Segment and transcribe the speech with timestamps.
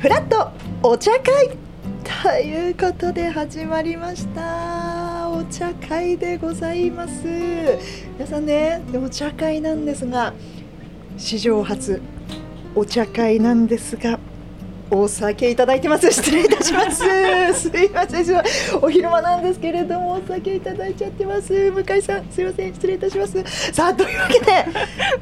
[0.00, 0.50] フラット
[0.82, 1.58] お茶会
[2.22, 5.28] ということで始まりました。
[5.28, 7.26] お茶会でございます。
[8.14, 10.32] 皆さんねお茶会なんですが
[11.18, 12.00] 史上初
[12.74, 14.18] お茶会なんですが
[14.90, 16.10] お酒いただいてます。
[16.12, 16.98] 失礼いたします。
[17.54, 18.44] すいません。
[18.82, 21.70] お昼間なんですけれどもお酒いただいちゃってます。
[21.70, 22.74] 向井さんすいません。
[22.74, 23.44] 失礼いたします。
[23.72, 24.66] さあというわけで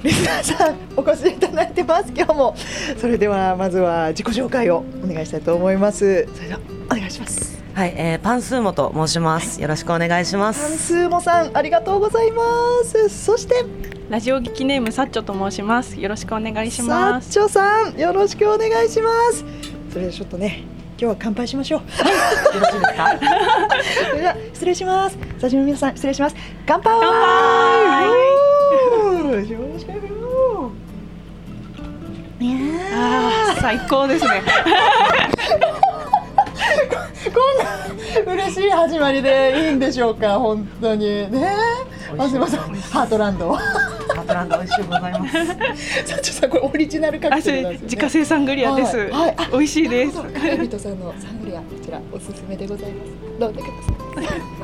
[0.02, 2.12] リスナーさんお越しいただいてます。
[2.14, 2.54] 今日も。
[2.98, 6.26] それではまずは自己紹介をお願いしたいと思います。
[6.34, 7.58] それではお願いします。
[7.78, 10.60] はい、えー、パンスーモと申します、よろしくお願いします。
[10.60, 12.42] パンスーモさんありがとうございま
[12.84, 13.08] す。
[13.08, 13.64] そして
[14.08, 19.44] ラジオ劇ネームサッチョと申しますよろしくお願いしますサッチョさんよろしくお願いします
[19.92, 20.64] それでちょっとね
[20.98, 21.80] 今日は乾杯しましょう。
[21.86, 23.14] はい、よろしいですか。
[24.10, 25.16] それでは失礼します。
[25.16, 26.34] スタジオの皆さん失礼します。
[26.66, 26.98] 乾杯。
[27.00, 27.12] 乾
[29.30, 29.48] 杯。
[29.48, 29.92] よろしく
[32.40, 34.42] いや最高ですね。
[37.32, 41.54] こんな嬉しい始まりでいいんでしょうか本当にね。
[42.18, 43.52] あすみませんハートランド。
[43.52, 45.46] ハートランド美味しいございます。
[46.06, 48.96] さちさんこれオリジナルカクテルなんです、ね、自家製サングリアです。
[48.96, 50.22] はい、はい、美味しいです。
[50.22, 53.10] カビトさんのサングリアこちらおすすめでございます。
[53.40, 53.66] 飲んでく
[54.16, 54.57] ださい。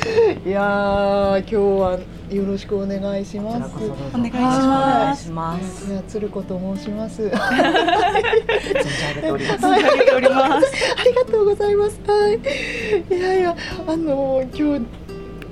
[0.46, 1.98] いや今日は
[2.30, 3.74] よろしくお願いします。
[4.14, 5.90] お願いします。
[5.90, 7.30] いや鶴子と申します。
[7.34, 9.30] あり
[11.12, 12.00] がとうございます。
[12.06, 13.14] はい。
[13.14, 13.56] いやいや
[13.86, 14.86] あの今日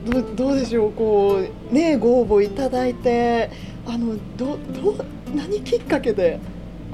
[0.07, 3.51] どどうでしょうこうねご応募いただいて
[3.87, 4.95] あのどど
[5.35, 6.39] 何きっかけで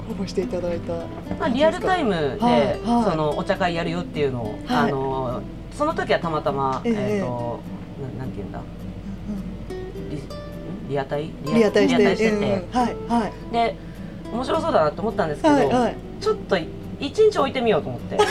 [0.09, 0.93] 応募していただいた
[1.39, 5.41] まあ、リアルタイムで、はいはい、そのお茶会やるよっていうのを、はい、あの
[5.77, 7.59] その時はたまたま、えー、えー、と
[8.17, 8.61] ななんていうんだ、
[10.09, 10.21] リ
[10.89, 11.31] リアタイ？
[11.45, 13.75] リアタイしてて、えー、はいはい、で
[14.31, 16.67] 面白そうだなと思ったんですけど、はいはい、ちょっと一
[17.19, 18.17] 日置いてみようと思って。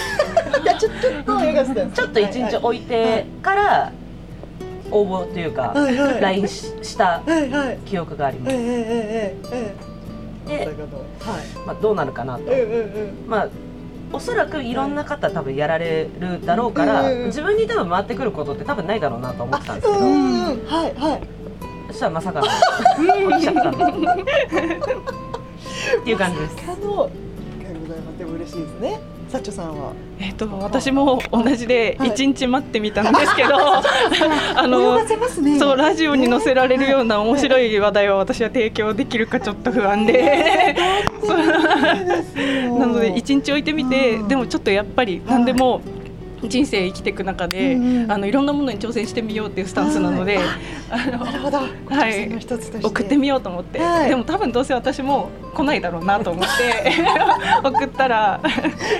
[0.79, 1.01] ちょっと
[1.95, 3.93] ちょっと一日置いてから、
[4.91, 7.23] 応募というか、はいはい、LINE した
[7.85, 8.57] 記憶があります。
[8.57, 9.37] で、
[11.67, 12.43] まあ、どうなるかなと、
[13.27, 13.49] まあ
[14.13, 20.09] おそらくいろんな方多分やられるだろうから、自分に多分回ってくることって多分ないだろうなと思ってたんですけど、は
[20.87, 21.21] いはい、
[21.89, 22.47] そしたらまさかの。
[23.41, 23.85] 起きちゃったんで。
[26.01, 26.57] っていう感じです。
[28.19, 29.01] でも嬉しいですね。
[29.29, 29.93] サチョさんは。
[30.21, 33.57] えっ、と私も同じで一日待ってみたんですけど、
[34.57, 35.01] あの、
[35.59, 40.77] そうラジオに載せられるような面白い話題を私は提供できるかちょっと不安で、
[42.79, 45.81] なので一日置いてみて、でもちょっとやっぱり何でも。
[46.49, 50.39] 人生生きていく中で、うんうん、あのいろんなものに挑戦してみようっていうスタンスなので、
[50.91, 52.31] あのなるほど、はい、
[52.83, 56.93] 送ってみようと思って、はい、でも多分どうせ私も来ないだろうなと思って
[57.65, 58.41] 送ったら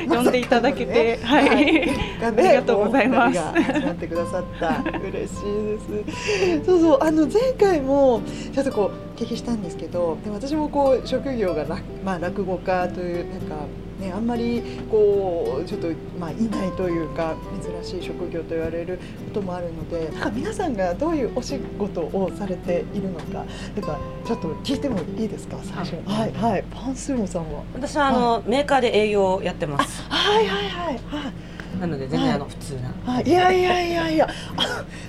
[0.09, 1.91] 呼んでいただけて、はい、はい、
[2.23, 3.39] ありがとうございます。
[3.39, 4.83] 集ってくださった。
[4.91, 6.65] 嬉しいです。
[6.67, 8.23] そうそうあの前回も
[8.53, 11.65] ちょっとこう聞きしたんですけど、で私もこう職業が
[12.05, 13.84] まあ落語家というなんか。
[14.01, 14.61] ね、あんまり
[14.91, 15.89] こうちょっと、
[16.19, 23.47] まあ、いないというか珍しい職業と言われることもあるのでなんか皆さんがどういうお仕事をされているのかなん
[23.85, 25.95] かちょっと聞いてもいいですか最初。
[26.07, 26.33] はい。
[26.33, 27.63] はいパンスーモさんは？
[27.75, 30.03] 私はあの、はい、メーカーで営業をやってます。
[30.09, 31.33] はいはいはいはい。
[31.81, 34.29] なので全然あの普通な、はい、いやいやいやいや。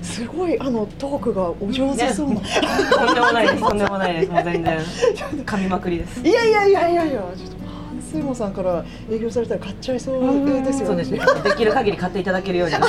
[0.01, 2.33] すごいあのトークがお上手そう。
[2.33, 3.59] なとんでもないです。
[3.59, 4.31] とんでもないです。
[4.31, 4.79] もう全然
[5.45, 6.21] 噛みまくりです。
[6.21, 7.21] いやいやいやいやいや。
[7.35, 7.54] ちょっと
[8.09, 10.21] スーモさんから営業されたら買っちゃいそう
[10.63, 10.97] ですよね。
[10.97, 11.19] ですね。
[11.43, 12.75] できる限り買っていただけるように。
[12.75, 12.81] こ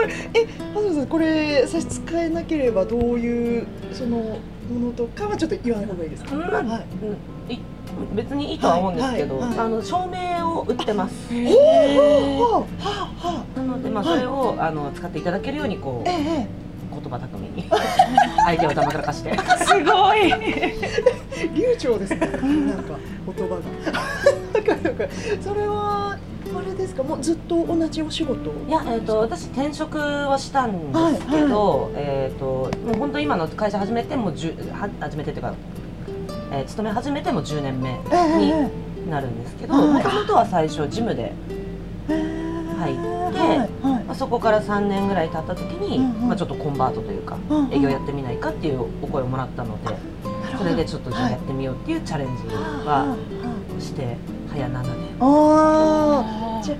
[0.00, 4.38] れえ、はずさんこれ差し支えなければどういうそのも
[4.86, 6.34] のとかはちょっと言わない方がいいですか？
[6.34, 6.86] うん、はい。
[8.14, 11.32] 別にいいとは思うんですけど、はいはいはい、あの照明を売ってます。
[13.56, 16.08] なのでまあそれを、あの使っていただけるようにこう。
[16.08, 16.46] ええ
[17.02, 17.68] 言葉巧みに。
[18.44, 19.36] 相手を黙らかして。
[19.64, 20.32] すごい。
[21.54, 22.18] 流暢ですね。
[22.20, 22.30] なん
[22.84, 22.98] か
[23.36, 23.60] 言葉が。
[25.40, 26.16] それは
[26.54, 27.02] あれですか？
[27.02, 32.44] もうずっと同じお仕事いや、えーと、私転職はしたんですけど、はいはい、えーと、
[32.86, 35.54] もう本当今の会社始めてもじゅは始めてというか、
[36.52, 37.90] えー、勤め始めても10年目
[38.38, 41.32] になるんですけどもともとは最初ジムで
[42.08, 42.16] 入
[42.92, 43.00] って、
[43.38, 49.96] はいはい、まあ、そこから3年ぐらい経った時に、うんうん、まあ、ちょっとコンバートというか、うんうん、営業やってみないかっていうお声をもらったので、
[50.58, 53.16] それでちょっとじゃあやってみようっていうチャレンジは
[53.78, 54.16] して
[54.52, 54.84] 早7年。
[55.20, 56.76] あじゃ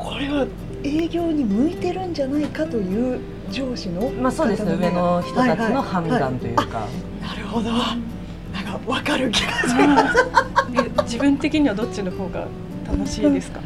[0.00, 0.44] これは
[0.82, 3.20] 営業に向いてるんじゃないかという
[3.52, 4.74] 上司の、まあそうですね。
[4.74, 6.82] 上の人たちの判断というか、はいはい。
[6.82, 7.70] はい、なるほど。
[7.70, 11.04] なんかわかる気がします。
[11.04, 12.48] 自分的にはどっちの方が
[12.84, 13.60] 楽しいですか？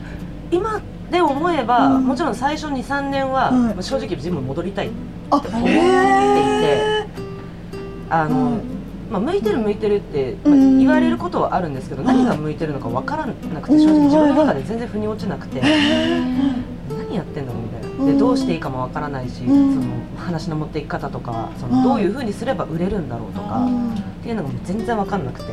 [0.50, 0.78] 今
[1.10, 4.96] で思えば、うん、もちろん最初23年は、うん、正直ジム戻りたいって
[5.30, 7.26] 思っていて。
[8.08, 8.60] あの、うん、
[9.10, 17.86] まあ、向いてる向いてるって、まあ、言われることはあるんですけど、何が向いてるのか分からなくて正直自分の中で全然腑に落ちなくて、何やってんだろうみたいな。
[18.06, 19.82] でどうしていいかも分からないし、その
[20.18, 23.66] 話の持っていき方とかそのどういうふうにすれば売れるんだろうとか、
[24.20, 25.46] っていうのが全然分かんなくて。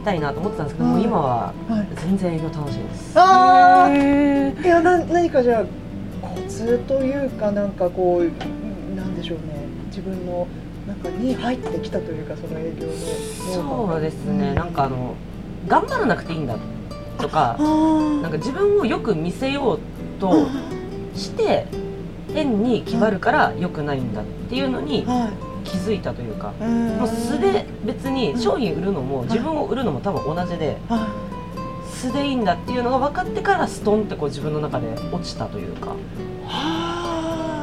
[0.00, 1.54] りたいなと思ってたんですけども、今は
[1.96, 3.18] 全然営業楽しいです。
[3.18, 5.64] ああ、いやな何かじゃあ
[6.26, 9.60] コツというかなんかこうなんでしょうね。
[9.88, 10.46] 自分の
[10.86, 12.92] 中に入ってきたというかその営業の
[13.92, 15.14] そうですね、うん、なんかあの
[15.66, 16.56] 頑張らなくていいんだ
[17.18, 19.80] とかなんか自分をよく見せよう
[20.20, 20.46] と
[21.14, 21.66] して
[22.32, 30.76] 変に決まるからよくないんだっていうのに、はい気づいたというか、もう素で別に商品売るのも自分を売るのも多分同じで、
[31.90, 35.94] 素でいいんだっていうのが分かってからストンってこう自分の中で落ちたというか、っ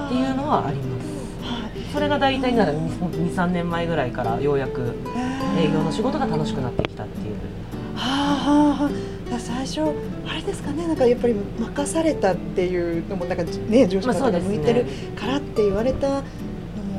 [0.09, 1.07] ていうのはあります。
[1.93, 4.93] それが大体なら23年前ぐらいからようやく
[5.57, 7.35] 営業の仕事が楽しくなってきたっていう。
[7.95, 8.89] は
[9.31, 9.81] あ、最初
[10.27, 14.85] あれですかねなんかやっぱり任されたっていうのもなんかね上司の方が向いてる
[15.15, 16.21] からって言われた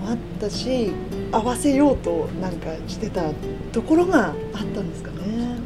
[0.09, 0.93] あったし
[1.31, 3.23] 合わせようとなんかしてた
[3.73, 4.35] ところがあっ
[4.75, 5.19] たんですかね。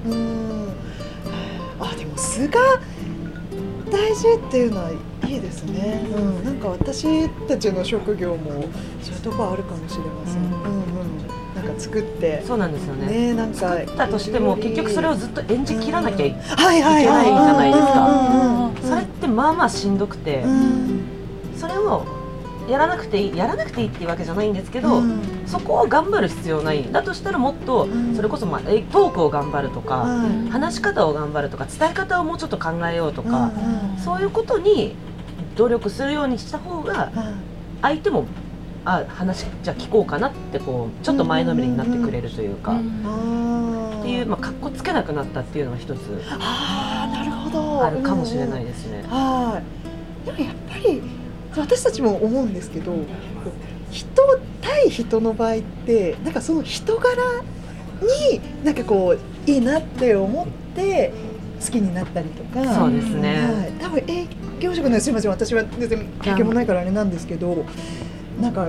[0.06, 0.68] うん。
[1.80, 2.60] あでも素が
[3.90, 4.90] 大事っていうのは
[5.26, 8.64] いいですね、うん、なんか私たちの職業も
[9.02, 11.54] そういうとこあるかもしれません、うん、うんうん。
[11.54, 13.06] なんか作ってそうなんですよね。
[13.06, 18.70] ねなんか作ったとしても結局それをずっと演じきらなきゃいけないじゃないですか。
[18.82, 20.44] それってまあまあしんどくて、
[21.56, 22.04] それを
[22.68, 26.90] やらなくていいやらなくていいっていうわけじゃないんですけど、うん、そこを頑張る必要ない。
[26.90, 33.52] だとしたらもっとそれこそ、まあ、トークを頑張るとか、うん、話し方を頑張るとか伝え方をもうちょっと考えようとか、
[33.94, 34.94] うん、そういうことに
[35.56, 37.10] 努力するようにした方が
[37.82, 38.26] 相手も
[38.84, 45.98] あ話じゃあ聞こうかなってこうちょっと前のめりになってくれるというか、っていうまあ格好つけなくなったっていうのは一つ
[46.40, 47.84] あなるほど。
[47.84, 49.04] あるかもしれないですね。
[49.08, 49.60] は
[50.24, 50.26] い。
[50.26, 51.02] でもやっぱり
[51.56, 52.92] 私たちも思うんですけど
[53.90, 54.22] 人
[54.60, 57.12] 対人の場合ってなんかその人柄
[58.30, 61.12] になんかこういいなって思って
[61.64, 62.74] 好きになったりとか。
[62.74, 64.26] そうですね、はい、多分営
[64.60, 65.30] 業職のすみません。
[65.30, 67.64] 私は全然経験もないからあれなんですけど
[68.40, 68.68] なんか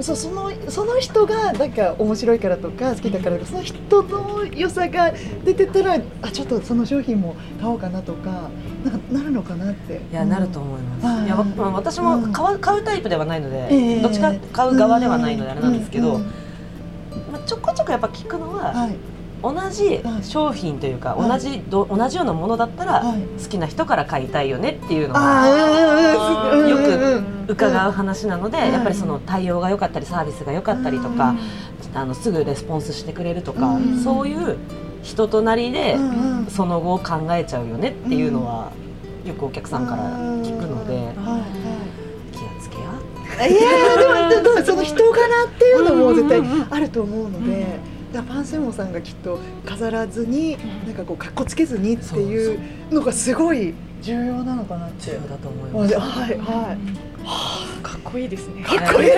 [0.00, 5.12] そそのその人がなんか面白いからとか好きだからとかその人の良さが
[5.44, 8.50] 出てたらあちょっとその商品も買おうかなとか
[8.84, 10.00] なんかなるのかなって。
[10.10, 11.24] いや、なると思います。
[11.24, 11.28] い。
[11.28, 19.11] や、まあ、私も買う買うタイプではないので、えー、どっちか買う側ではないのであれなんですけど、まあ、ちょこちょこやっぱ聞くのは、はい
[19.42, 23.02] 同じ商品というか、同じ同じようなものだったら、
[23.42, 25.48] 好きな人から買いたいよねっていうのが
[26.68, 26.76] よ
[27.46, 31.34] く伺う話なので、やっぱりその対応が良かったりサービスが良かったりとか、
[31.94, 34.56] あのすぐレスポンスしてくれるとか、そういう
[35.02, 35.98] 人となりで
[36.48, 38.70] その後考えちゃうよねっていうのは、
[39.26, 41.12] よくお客さんから聞くので、
[42.32, 43.02] 気をつけよう。
[43.50, 47.91] いやでもその人柄っていうのも絶対あると思うので。
[48.12, 55.98] だパンセモンさんがきっと飾らずに、なんかこうかっこつけずにっていうのがすごい重要なのかなって重要だと思います。
[55.98, 56.76] はいはい、は
[57.24, 58.62] あ、かっこいいですね。
[58.62, 59.10] かっこいい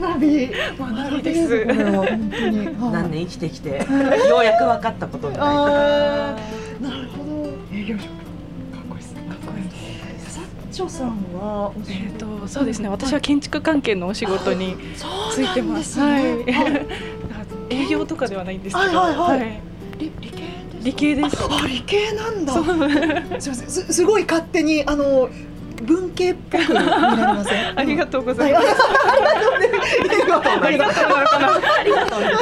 [0.00, 0.50] 学び。
[0.78, 1.66] 学びです。
[1.66, 3.86] 本当に、何年生きてきて
[4.28, 6.36] ようやく分かったことみたいな。
[6.80, 7.34] なるほど。
[7.76, 8.23] 営業職
[10.74, 14.76] 長さんはえっ、ー、とそうですね私は建築関係のお仕事に
[15.32, 16.00] ついてます。
[16.00, 16.24] はい。
[17.70, 19.60] 営業とかではないんですけど、はいはいはい、
[19.98, 20.42] 理系
[20.82, 21.36] 理系です。
[21.40, 22.52] あ理系なんだ。
[22.52, 22.88] すみま
[23.40, 25.28] せんすすごい勝手にあの
[25.82, 27.72] 文系っぽく見られません？
[27.78, 28.66] ありがとうございます。
[28.66, 28.72] あ
[29.58, 31.00] りがとうございます。
[31.00, 32.40] ありがとうございま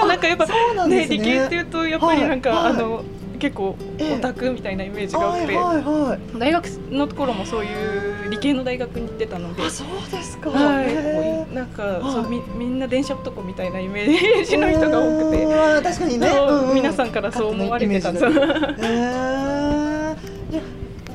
[0.00, 0.08] す。
[0.08, 3.04] なんかやっぱね理系っていうとやっぱりなんかあの。
[3.44, 3.76] 結構
[4.16, 9.68] オタクみたいなイメージが多くて、はいはい、大学のところもそういう理系の大学に行ってたので。
[9.68, 15.44] そうですか、はい、なんかそうみみんな電車男みたいなイメージの人が多くて。
[15.82, 18.10] 確かにね、うんうん、皆さんからそう思われてた。
[18.12, 18.24] んです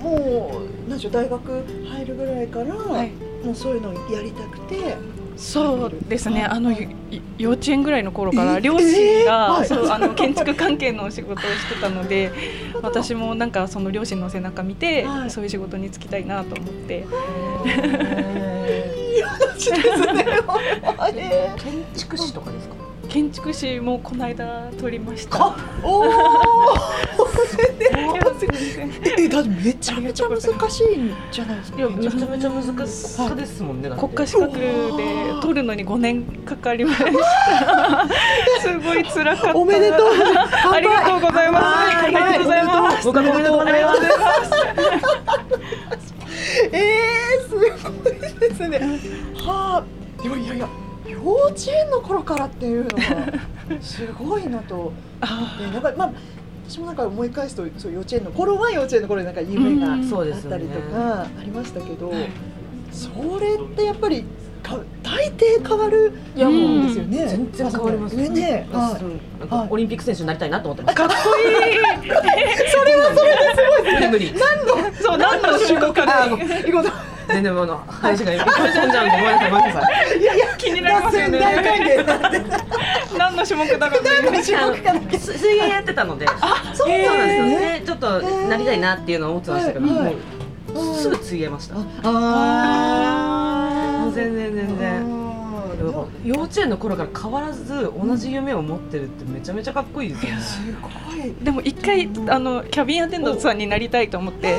[0.03, 3.11] もう何でしょう大学入るぐらいから、はい、
[3.43, 4.95] もうそういうのをやりたくて
[5.39, 6.43] そうですね。
[6.43, 6.71] あの
[7.37, 12.31] 幼稚園ぐらいの頃から両親が、そうあの建築関係のお仕事をしてたので
[12.81, 17.05] 私もなんかその両親の背中見て、そういう仕事に就きたいなと思って。
[19.17, 20.25] い話ですね
[21.57, 22.75] 建築士とかですか？
[23.09, 25.55] 建築士もこの間取りました。
[25.83, 26.05] おお
[29.17, 30.39] えだってめちゃめちゃ難
[30.69, 34.71] しいんじゃないですかいやめちゃめちゃ難しいですもんね国家資格で
[35.41, 37.11] 取るのに5年かかりました。
[38.61, 39.57] すごい辛かった。
[39.57, 40.07] おめでとう
[40.71, 41.65] ありがとうございます。
[41.97, 43.07] ありがとうございます。
[43.07, 44.01] ごめでとうございます。
[46.71, 48.79] えー、すごいですね。
[49.45, 50.23] はあ。
[50.23, 50.67] でもいやいや。
[50.67, 50.78] 幼
[51.59, 54.93] 稚園の頃からっていうのがすごいなと思っ
[55.57, 56.11] てなんかまあ
[56.67, 62.13] 私もなんか思い返すとそう幼稚園の頃は幼稚園の頃になんか夢があったりとかありましたけど、
[62.91, 64.23] それってやっぱり
[64.61, 67.27] か大抵変わるいやもうですよね。
[67.27, 68.29] 全然変わりますね。
[68.29, 70.95] ね、はい、オリンピック選手になりたいなと思ってます。
[70.95, 71.55] かっこいい。
[72.69, 74.09] それはそれですごい。
[74.11, 74.33] 無理。
[74.33, 76.25] 何のそう何の種目か
[76.65, 77.08] いいこと。
[77.29, 80.19] 全然あの話が飛んじゃうんでごめんなさいごめんなさい。
[80.19, 81.39] いやいや気になりますよね。
[83.17, 86.25] 何の種目だろう何の種目か 水泳やってたので。
[86.27, 87.83] あ、そうなんですね。
[87.85, 90.11] ちょっとなりたいなっていうのを思ってましたけど、も
[90.91, 91.75] うすぐ水泳ました。
[91.75, 91.81] あ
[94.07, 94.11] あ。
[94.13, 95.08] 全然全然。
[96.23, 100.41] 幼稚園の頃から変わらず同じ夢を持ってるってめちゃめちゃかっこいいですよね。
[100.41, 100.89] すご
[101.23, 101.33] い。
[101.43, 104.57] でも一回あのキャビンアテンダントさんになりたいと思って、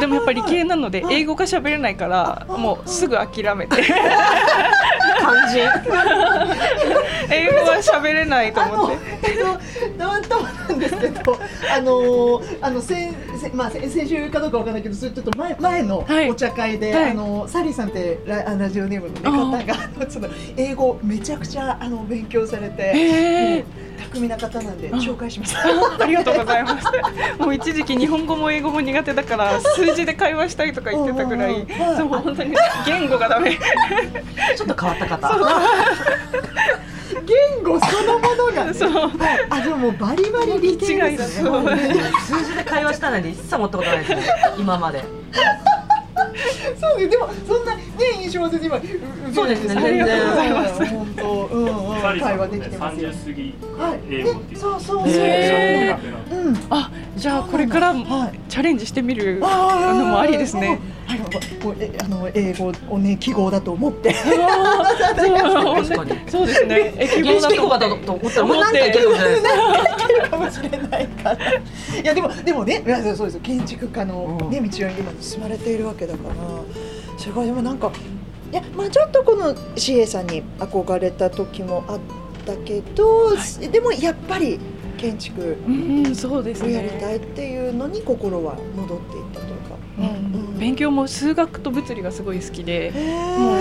[0.00, 3.82] でもやっぱり理系なので英語が喋れないからもうすぐ諦めて。
[5.20, 5.60] 感じ。
[5.60, 5.64] 英
[7.52, 8.96] 語は喋れないと思って。
[9.98, 11.38] なんですけど、
[11.70, 13.14] あのあの先
[13.54, 23.64] まあ先週かどうかわからないけど、それちょっと前前のお茶会で、あのサリーさんってララジオネームの方がちょっと英語めちゃくちゃあの勉強されて、
[24.12, 25.56] 巧みな方なんで紹介します。
[25.56, 26.86] ありがとうございます。
[27.38, 32.54] もう一時期日本語も英語も苦手だから 数字で会話したいとか言ってたぐらい、そう本当に
[32.86, 33.56] 言語がダメ。
[34.56, 35.38] ちょっと変わった方。
[37.20, 39.10] 言語そのものが、そう。
[39.50, 41.50] あでもバリバリ理系ですね。
[42.26, 44.22] 数字で会話したなんて一切思ったことないですね。
[44.58, 45.04] 今まで。
[46.80, 47.82] そうででもそんなね
[48.22, 50.20] 印象は全然今そうですね全然
[50.88, 53.10] 本当うんうん会話できてますよ。
[53.10, 54.00] 過ぎはい。
[54.10, 55.06] 英語ってそうそうそう。
[55.06, 56.56] うん。
[56.70, 57.94] あじゃあこれから
[58.48, 59.46] チャレンジしてみるの
[60.06, 60.80] もありですね。
[61.12, 62.02] はい。
[62.02, 64.14] あの英語をね記号だと思って。
[64.14, 64.34] 確
[65.94, 66.30] かに。
[66.30, 67.08] そうですね。
[67.14, 67.22] 記
[67.58, 69.10] 号だと思ったらもう何回いける
[70.30, 71.52] かもしれないから。
[71.52, 72.82] いやでもでもね
[73.16, 76.34] そうです建築家のね道を今進まれているわけだから。
[77.18, 77.92] すごいでもなんか
[78.50, 82.00] いやまあちょっとこの CA さんに憧れた時もあっ
[82.44, 84.58] たけど、はい、でもやっぱり
[84.96, 85.44] 建築を
[86.68, 89.51] やりたいっていうのに心は戻っていったと
[90.58, 92.92] 勉強も数学と物理がすごい好きで
[93.36, 93.58] もう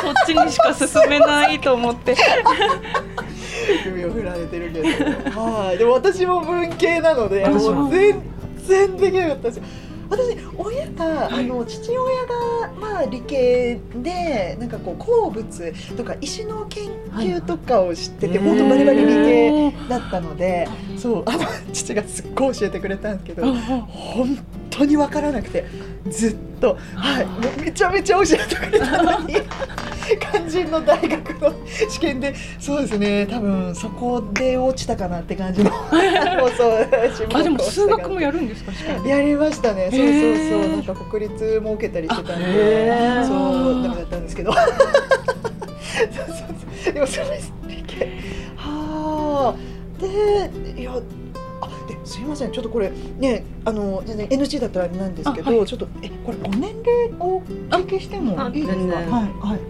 [0.00, 2.16] そっちにしか進めないと思って。
[3.84, 5.40] 首を振られてるけど。
[5.40, 5.78] はい。
[5.78, 8.22] でも私も文系なのでもう全
[8.66, 9.62] 然できなかったですよ
[10.12, 24.38] 私親が、あの父親がまあ理系でなんかこう鉱物とか石の研究とかを知ってて、はい、本当バリバリ理系だったので、そうあの父がすっごい教えてくれたんですけど、本
[24.70, 25.64] 当に分からなくて
[26.10, 29.36] ずっと、はい、もうめちゃめちゃ教えてくれたのに
[30.32, 35.70] 肝心の大学の試験でそうですね多分そこで落ちたかなって感じの
[36.56, 36.88] そう
[37.34, 38.72] あでも数学もやるんですか
[39.06, 39.88] やりましたね。
[39.90, 40.06] そうそ
[40.58, 40.68] うそう。
[40.68, 44.52] なんか国立も受けたりしてたんでそうダメだったんですけど。
[44.54, 44.64] そう
[46.14, 46.36] そう
[46.84, 46.92] そう。
[46.92, 48.18] でもそれ理系
[48.56, 50.02] はあ。
[50.02, 50.92] でいや
[52.12, 58.96] すいませんちょっとこれねあの全然 NG だったらあれなんですけど、はい、ちょっとえこれご年齢をお聞きしてもいいですか？
[58.96, 59.60] はいはい。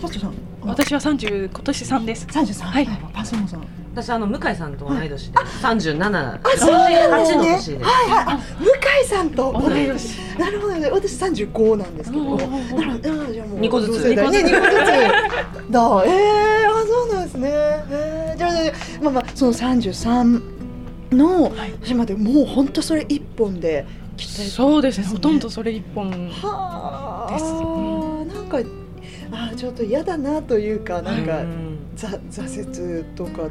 [0.00, 0.34] サチさん。
[0.64, 2.26] 私は三十今年三です。
[2.30, 2.68] 三十三。
[2.68, 2.88] はい。
[3.12, 3.66] パスモさん。
[3.94, 6.34] 私あの向井さんと同い年で三十七。
[6.34, 8.36] あそう八の年ではいはい。
[8.62, 8.66] 向
[9.04, 9.52] 井さんと。
[9.52, 10.18] 同い年。
[10.38, 10.88] なるほどね。
[10.90, 12.36] 私三十五なんですけど。
[12.36, 13.32] なるほど。
[13.32, 14.08] じゃもう二個ずつ。
[14.08, 14.16] ね。
[14.16, 14.44] 二個ずつ。
[15.70, 16.04] だ。
[16.06, 17.48] ええあそうなんですね。
[17.90, 18.52] えじゃあ
[19.02, 20.42] まあまあその三十三
[21.12, 21.52] の
[21.82, 25.06] 年までもう本当それ一本でそうですね。
[25.06, 28.58] ほとんどそれ一本です、はあ、なんか
[29.30, 31.44] あちょっと嫌だなというかなんか、
[31.96, 33.48] 挫折とか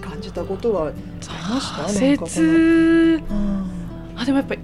[0.00, 1.28] 感じたことはありまし
[1.76, 1.82] た？
[1.82, 3.24] 挫折、
[4.16, 4.60] あでもやっぱり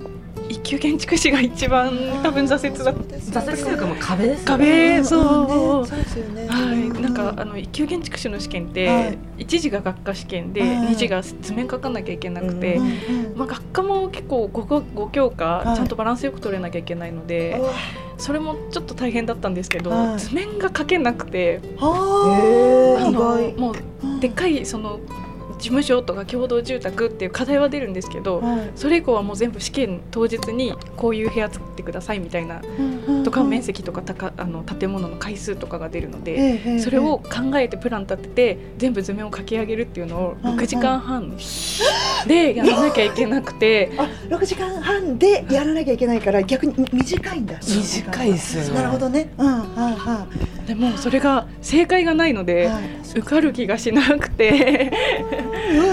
[0.53, 1.91] 一級建築士が一番
[2.23, 5.87] 多分挫折だ挫折というかもう壁です壁そう。
[5.87, 6.47] そうですよね。
[6.47, 6.89] はい。
[7.01, 12.79] なんかあの一級建築士の試験って一次が学科試験で二次が図面書かなきゃいけなくて
[13.35, 17.59] まあ学科も結構五五教科ちゃんとバランスよく取れなきゃいけないので
[18.19, 23.11] それもちょっと大変だったんですけど、はい、図面が描けなくてはあ。
[23.59, 25.01] もうでっかいその
[25.63, 32.61] 事務所とか共同住宅っていう課題は出るんですけど、はい、それ以降はもう全部試験当日にこういう部屋作ってくださいみたいな、
[33.25, 41.37] とか面積とかたかあの建物の回数とかが出るので、それを考えてプラン立てて全部図面を書き上げるっていうのを6時間半
[42.27, 43.93] でやらなきゃいけなくて。
[43.99, 47.59] あ6時間半でやらなきゃいけないから逆に短いんだ。
[47.61, 48.75] 短いですよね。
[48.75, 50.67] なるほどね、うんうんうん。
[50.67, 52.83] でもそれが正解がないので、はい、
[53.19, 54.93] 受かる気がしなくて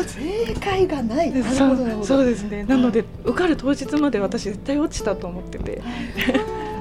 [0.08, 1.32] 正解がない。
[1.44, 2.64] そうそうですね。
[2.64, 5.82] なので受かる当日まで私絶対落ちたと思ってて。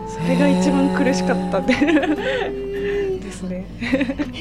[0.08, 1.74] それが一番苦しかったで。
[3.18, 3.66] ですね。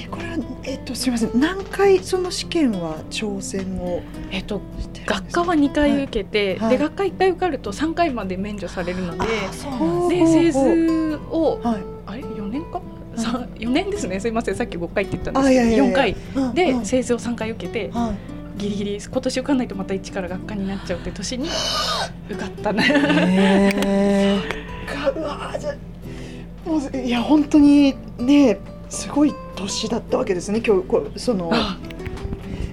[0.10, 1.40] これはえっとすみません。
[1.40, 4.02] 何回その試験は挑戦を
[4.32, 4.62] えっと
[5.06, 9.26] 学科は2回受けて、はい、で学科1回受かると3回まで免除されるので
[10.10, 12.82] で製図を、はい、あれ？4年か？
[13.58, 14.20] 4年ですね。
[14.20, 14.56] すみません。
[14.56, 16.16] さっき5回って言ったんですけど4回。
[16.54, 17.92] で製図を3回受けて、
[18.58, 21.50] ギリギリ今年受かんないとまた一から学科になっちゃうって年に
[22.30, 24.44] 受かったね。
[25.16, 25.76] うわじゃ
[26.66, 28.60] もういや本当にね
[28.90, 30.62] すごい年だったわけですね。
[30.66, 31.52] 今日こその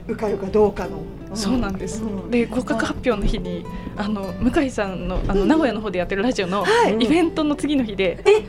[0.09, 1.03] 受かるかどうかの。
[1.35, 2.03] そうなんです。
[2.03, 3.65] うん、で合格発表の日に
[3.97, 6.65] あの向井さんのあの名古屋の方でやってるラジオの
[6.99, 8.45] イベントの次の日で、え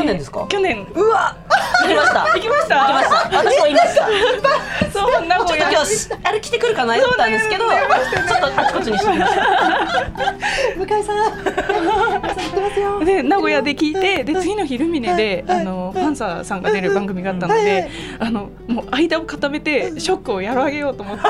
[0.00, 0.46] 去年ですか？
[0.48, 0.86] 去年。
[0.94, 1.36] うわ。
[1.82, 2.24] 行きました。
[2.34, 2.80] 行きました？
[2.80, 3.16] 行きました。
[3.38, 4.08] 私もいました。
[4.90, 5.70] そう名古屋。
[5.70, 6.94] 今日あれ来てくるかな？
[6.94, 9.46] 言ったんですけどちょっとあちこちにしてみました
[10.76, 11.12] 向井さ
[12.98, 13.04] ん。
[13.04, 21.24] で名古屋で聞いてで次の日ルミネであのパンサーさんが出る番組があったのであのもう間を固めてショックを和らげようと思って。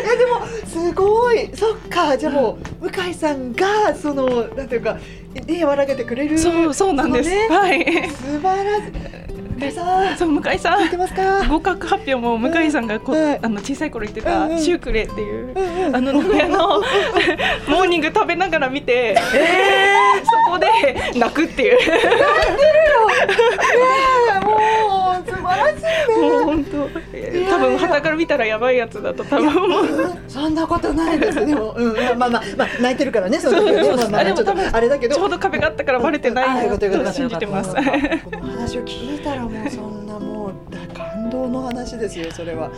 [0.00, 1.50] えでもすごい。
[1.54, 2.16] そっか。
[2.16, 4.98] じゃあもう向井さんがそのなんていうか
[5.46, 8.08] ね和らげてくれるそうそうなんです、ね、はい。
[8.10, 9.28] 素晴らしい。
[9.58, 11.48] でそう向井さん。
[11.48, 15.52] 合格発表も向井さんがこ、うん、あの小さい頃言ってた、うん、シュークレっていう、
[15.88, 16.80] うん、あの名古屋の
[17.68, 21.78] モーニング食べながら見て、えー、そこで泣くっていう。
[21.78, 22.12] 泣いてるよ、
[25.26, 26.28] 素晴らしいね。
[26.30, 26.88] もう本当
[27.50, 29.50] 多分旗から見たらやばいやつだと多分
[30.28, 37.74] そんなことないですでも、うん、まあまあまあ泣いてるからねその時ね、まあ、まあちょっとあれだけどちょうど壁があったからバレてないと信じてます。
[37.74, 37.80] こ
[38.30, 40.52] の話を聞いたらもうそんなもう
[40.94, 42.70] 感動の話ですよそれは。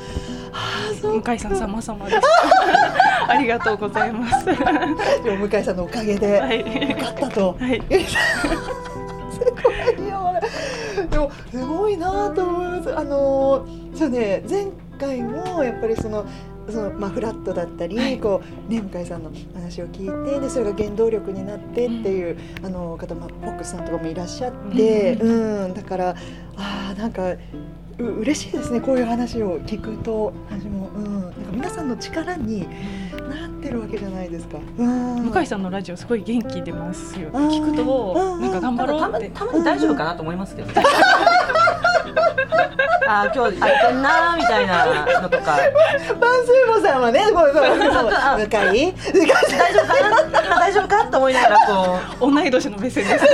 [1.03, 2.21] 向井さん様様です。
[3.29, 4.45] ありがとうございます。
[4.45, 7.57] 向井さんのおかげでよかったと。
[7.59, 8.17] はい、す
[9.63, 10.35] ごいよ。
[11.11, 12.97] でもすごいなと思います。
[12.97, 16.27] あのそうね前回もやっぱりその
[16.69, 26.17] そのまあ、フラットだったり、はい、こうね、向井さんの話を聞いてでそれが原動力になってっていう、うん、あの方、まあ、フォックスさんとかもいらっしゃって、うん、うん、だから
[26.57, 27.35] あなんか
[27.99, 32.67] う嬉しいですねこういう話を聞くと私も、うん、なんか皆さんの力に
[33.29, 39.29] なってるわけじゃないですか、うん、向井さんのラジオすごい元気出ますよ、聞くとなんか頑張ろうって。
[39.31, 40.69] たまに大丈夫かなと思いますけど、
[43.09, 44.87] あ今日空いてんなみたいな
[45.21, 45.59] のとか。
[46.21, 48.09] バンスーボさんはね、こうそう向井、大丈夫
[48.49, 48.73] かな、
[50.45, 51.05] 今大丈夫か？
[51.07, 52.33] と思いながらこう。
[52.33, 53.27] 同い年の目線です。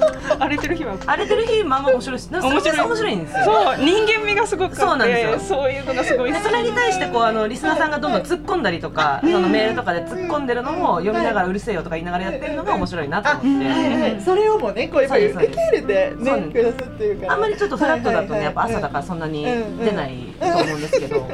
[0.40, 0.96] 荒れてる日は。
[1.06, 2.30] 荒れてる日まあまあ面白いです。
[2.32, 2.80] 面白い。
[2.80, 3.44] 面白いんですよ。
[3.44, 5.56] そう人間味がすごくそうなんですよ。
[5.58, 6.34] そういうのがすごい。
[6.34, 14.20] それに対してこうあのリスナーさんがどんどん突っ込んだりとか、そのメールとかで突っ込んでるのも読みながらうるせえよとか言いながらやってるのが面白いなと思って。
[14.20, 21.28] それをもねこうやっぱり受け入れてねくださっていうかあんまりちょっとフラットだとねやっぱ朝だからそんなに出ないと思うんですけど。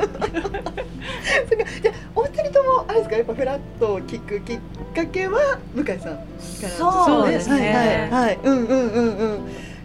[1.82, 4.58] じゃお二人ともあれですかやっぱフラットを聞くきっ
[4.94, 8.08] かけは向井さんそうですね。
[8.10, 9.40] はい、うんうんうんうん。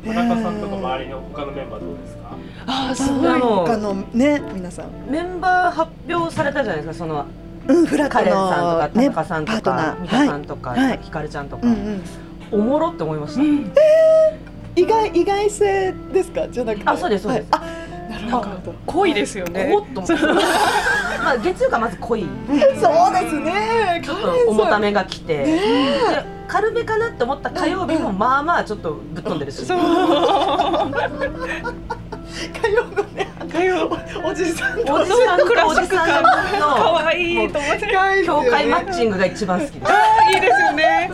[0.05, 2.37] 田中さんとか周りの他のメンバーどうですか？
[2.65, 3.39] ああ、すごい。
[3.39, 4.85] 他のね、皆さん。
[5.11, 7.25] メンバー発表されたじゃないですか、その。
[7.67, 11.67] うん、フラットカレンさんとか、田中さんとか、三田さんとか、ひかるちゃんとか。
[12.51, 13.41] おもろって思いました。
[14.75, 16.83] 意外、意外性ですか、じゃなくて。
[16.87, 17.47] あ、そうです、そうです。
[17.51, 17.61] あ、
[18.12, 18.74] なるほど。
[18.86, 19.74] 濃いですよね。
[21.24, 22.28] まあ、月曜がまず濃い。
[22.47, 22.60] そう
[23.13, 24.02] ですね。
[24.04, 25.45] ちょっと重ためが来て。
[26.47, 29.65] 軽めかなって思った火曜日もまあまあちょっとぶっ飛んでるし。
[29.65, 29.80] そう。
[32.62, 36.24] 火曜のね、火曜おじさんおじさんクラおじさん
[36.60, 37.88] の可愛いと思って
[38.26, 39.91] 境界マッチングが一番好きです。
[40.34, 41.12] いいですよね。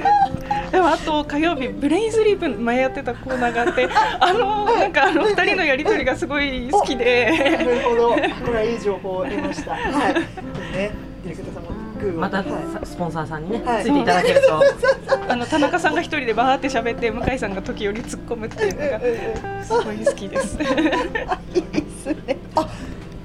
[0.71, 3.87] でもあと火曜日ブレインスリープ前やってたコーナーがあって
[4.19, 7.57] あのなんかあの二人のやりとりがすごい好きで。
[7.57, 8.09] なるほど。
[8.11, 9.71] これはいい情報を得ました。
[9.75, 9.77] は
[10.09, 10.13] い。
[10.13, 10.91] ね。
[11.23, 12.43] ディレクターさんもグまた
[12.83, 14.61] スポンサーさんにね、ついていただけると。
[15.29, 20.57] あの田中さんが一人でバーって喋って向井さんが時折突っ込むっていうのがすごい好きです。
[21.53, 22.37] いいですね。
[22.55, 22.67] あ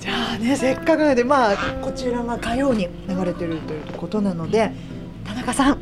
[0.01, 0.57] じゃあね。
[0.57, 4.73] せっかくなのでまあこちらは火曜に流れてるということなので
[5.25, 5.79] 田中さん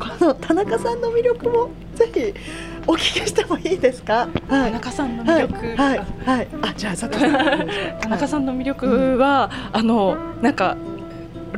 [0.00, 2.34] この田中さんの魅力もぜひ
[2.86, 4.28] お聞きしてもいいですか？
[4.48, 5.54] はい、田中さんの魅力。
[5.54, 7.68] はい、はい、はい、あ、じゃあ佐藤さん。
[8.00, 10.76] 田中さんの魅力は、あのなんか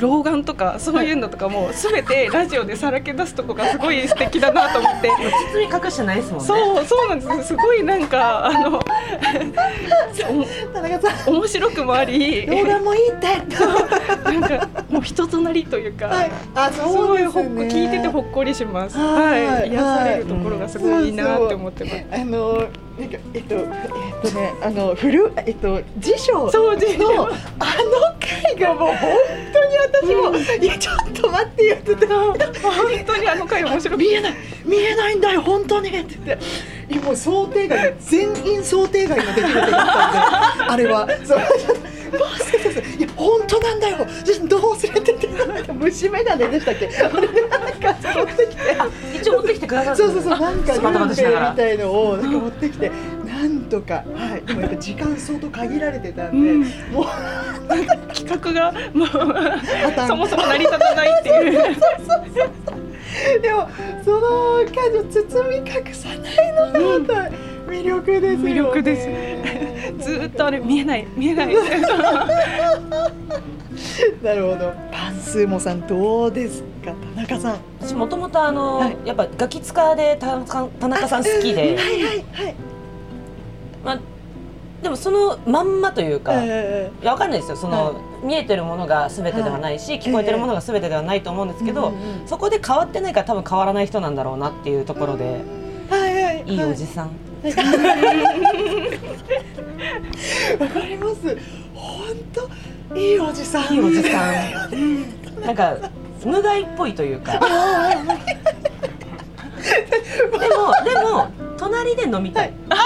[0.03, 5.09] 老眼とかそういうのとかもすべてラジオでさらけ出すとこがすごい素敵だなと思って。
[5.09, 6.47] 包み隠してないですもんね。
[6.47, 7.49] そうそうなんです。
[7.49, 8.81] すごいなんかあの
[11.29, 12.47] 面白くもあり。
[12.47, 13.29] 老眼もいいって。
[14.25, 18.99] なんかもう人となりというか、はい、あそう、ね、すごいほっ聞いててほっこりします。
[18.99, 22.67] はい、はい、癒されるところがすごいいいなって思ってます、あの
[22.99, 23.65] なんかえっとえっ
[24.23, 27.23] とねあのフルえっと辞書のそう辞書。
[27.23, 27.35] あの
[28.21, 29.17] 回がもう本
[29.53, 32.07] 当に私も、うん、いやちょっと待ってよって言って。
[32.07, 32.37] 本
[33.07, 36.45] 当にあの回面白い見えない見えないんだよ本当にって言って。
[36.93, 41.09] いやもう想定外全員想定外の出来事だったんであれは。
[41.25, 41.39] そう
[42.13, 44.07] そうそういや本当なんだよ。
[44.49, 46.87] どうするって言って虫眼鏡でしたっけ？
[47.03, 48.63] あれでなんか持ってきて
[49.21, 49.97] 一応持ってきてくださる。
[49.97, 52.91] そうそうそうなんかルンペみたいのをなんか持ってきて
[53.27, 53.95] なんとか。
[53.95, 54.47] はい。
[54.47, 56.61] でもやっぱ時間相当限られてたんで、うん、
[56.93, 57.07] もう
[58.15, 59.09] 企画がもう
[60.07, 61.53] そもそも成り立たないっていう。
[63.43, 63.69] でも
[64.05, 67.31] その感じを包み隠さないのがまた
[67.71, 69.07] 魅力です、ね、魅力です
[69.99, 71.55] ずっとあれ見えない見えない。
[74.23, 74.73] なるほど。
[74.93, 76.93] パンスーモさんどうですか？
[77.15, 77.57] 田中さん。
[77.81, 81.61] 私もともとあの、はい、やっぱガキ使で田中田中さん好きで。
[81.61, 82.55] はいはいはい。
[83.85, 83.99] まあ
[84.83, 87.57] でもそのまんまというか、えー、いやわかんないですよ。
[87.57, 87.93] その、は
[88.25, 95.45] い、見えてるものがすべてではないし、はい、聞こえてるものがすべてではないと思うんですけど、えー、そこで変わってないから多分変わらない人なんだろうなっていうところで、
[95.89, 97.11] はいはい、いいおじさん。
[97.43, 97.51] わ
[100.69, 101.37] かります。
[101.75, 102.49] 本当
[102.97, 103.75] いいおじさん。
[103.75, 104.31] いいおじさ
[104.71, 105.43] ん。
[105.45, 105.77] なんか
[106.25, 107.33] 無害っぽいというか。
[107.33, 107.41] で
[110.31, 110.37] も
[110.85, 112.53] でも隣で飲みたい。
[112.71, 112.77] あ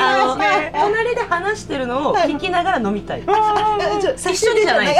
[0.00, 3.22] あの、ね、隣で話してるのを聞きながら飲みたい。
[3.22, 3.34] 一緒
[4.54, 4.96] にじゃない。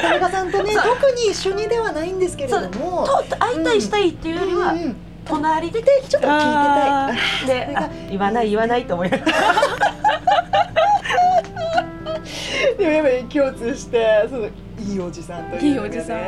[0.00, 3.06] 田中さんとね特に一緒にではないんですけれども、
[3.38, 4.74] 会いたいしたいっていうよりは。
[5.24, 6.54] 隣でちょっと聞いて
[6.86, 7.46] たい。
[7.46, 7.76] で、
[8.10, 9.32] 言わない言わないと思いながら。
[12.78, 14.48] でもやっぱり共通してその
[14.84, 16.18] いいおじさんという、ね、いいおじさん。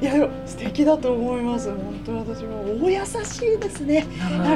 [0.00, 1.68] いや素敵だと思います。
[1.70, 4.06] 本当私もお優しいですね。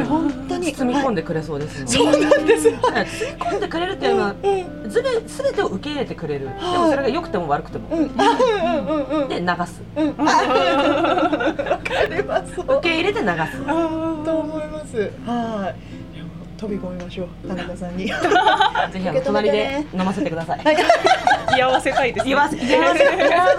[0.08, 0.72] 本当に。
[0.72, 2.70] 包み込んでくれそうです、ね、そうなんです。
[2.70, 8.08] 包み込んでくれるっていうのは、うん、ずべ全てを受け入れてくれる、でもそれが良くても悪くても、うん、
[9.28, 12.60] で流す、うん、 わかります。
[12.60, 13.64] 受け入れて流す。
[14.24, 15.10] と思います。
[15.26, 15.99] はい
[16.60, 18.04] 飛び込みましょう田中さんに。
[18.12, 18.14] ぜ
[19.00, 20.60] ひあの隣で飲ませてください。
[21.56, 22.94] 居合わせたいです、ね、居合わせ居合わ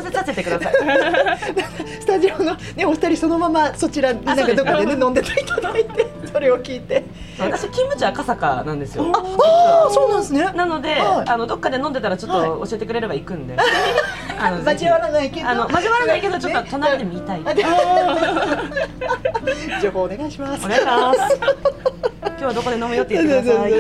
[0.03, 0.73] せさせてください。
[1.99, 7.03] スタジオのねお二人そのままそちらなんかどこでね飲んでいただいてそれを聞いて。
[7.39, 9.11] 私勤務地赤坂なんですよ。
[9.13, 10.51] ああそうなんですね。
[10.53, 13.55] なので、あのどっかで飲んでたらちょっと教えてくれれば行くんで、
[14.39, 15.49] あの交わらないけど。
[15.49, 17.41] あの交わらないけどちょっと隣で見たい、
[19.81, 20.65] 情報お願いします。
[20.65, 21.19] お願いします。
[22.21, 23.73] 今日はどこで飲むよって言ってください。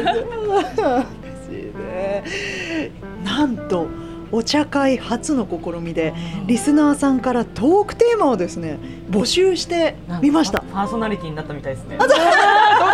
[3.23, 3.87] なんと
[4.31, 6.13] お茶会初の試みで
[6.47, 8.79] リスナーさんからトークテーマをですね
[9.11, 10.63] 募集してみました。
[10.73, 11.97] パーソナリティになったみたいですね。
[12.01, 12.05] ド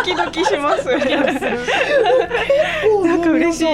[0.04, 0.88] キドキします。
[3.04, 3.66] なんか嬉しい。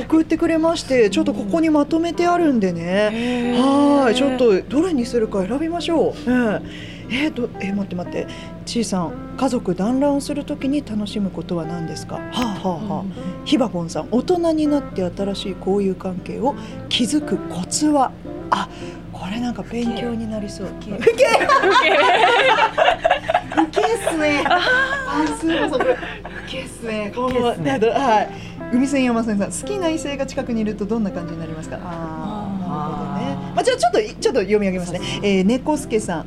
[0.00, 3.54] 送ってくれましてちょっとここにまとめてあるんでね。
[3.58, 4.14] はい。
[4.14, 6.62] ちょっとどれにするか選びましょう、うん
[7.10, 8.26] えー、とえー、待って待って。
[8.64, 12.14] ちいさん家族団らんをするときに楽しむことは何ですか？
[12.14, 13.04] はあはあはあ、
[13.44, 16.54] ひばぽんさん大人になって新しい交友関係を
[16.88, 18.12] 築くコツは？
[18.50, 18.70] あこ
[19.32, 20.66] れなんか勉強になりそう。
[20.80, 21.12] 受け受け
[23.62, 24.44] 受けっすね。
[24.46, 24.60] あ、
[25.40, 25.96] そうそう受
[26.46, 27.12] けっすね。
[27.14, 28.74] はい。
[28.74, 31.76] 海線山線さん好きな異性が近くにいるとどんな感じになりますか？
[31.82, 33.11] ああ、なるほど
[33.62, 35.00] あ、じゃあちょっとちょっと読み上げますね。
[35.22, 36.26] えー、猫助さん。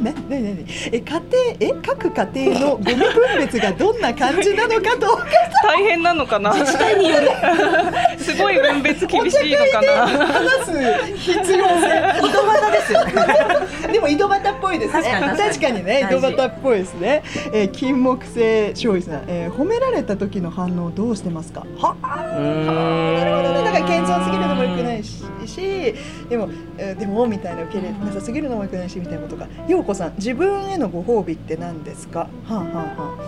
[0.00, 1.22] ねねねえ家庭
[1.60, 5.26] え各家庭のゴミ分別がどんな感じなのかどうか
[5.64, 6.52] 大変なのかな？
[6.54, 7.28] 自治体による。
[8.18, 10.06] すごい分別厳しいのかな？
[10.06, 10.72] 話す
[11.16, 11.88] 必要性。
[12.28, 13.12] 井戸端ですよ、ね。
[13.92, 15.34] でも井戸端っぽいですね。
[15.36, 17.22] 確かにね井戸端っぽいですね。
[17.52, 21.66] えー、金木犀勝利さん、えー、褒められた時の反応どうしてますか？
[21.78, 22.16] はあ。
[22.38, 23.64] なるほどね。
[23.64, 24.82] だから謙遜すぎるのも良く。
[24.84, 25.94] ないし
[26.28, 32.20] でもでもみたいな受け入れなさすぎるのもよくないしみたいなことが陽子さん自分へのご褒美って何ですか？
[32.20, 33.18] はあ、はあは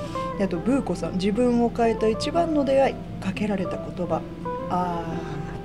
[0.40, 4.22] あ、あとブーコさん自分を変えた一番の出会いかけられた言葉。
[4.70, 5.02] あ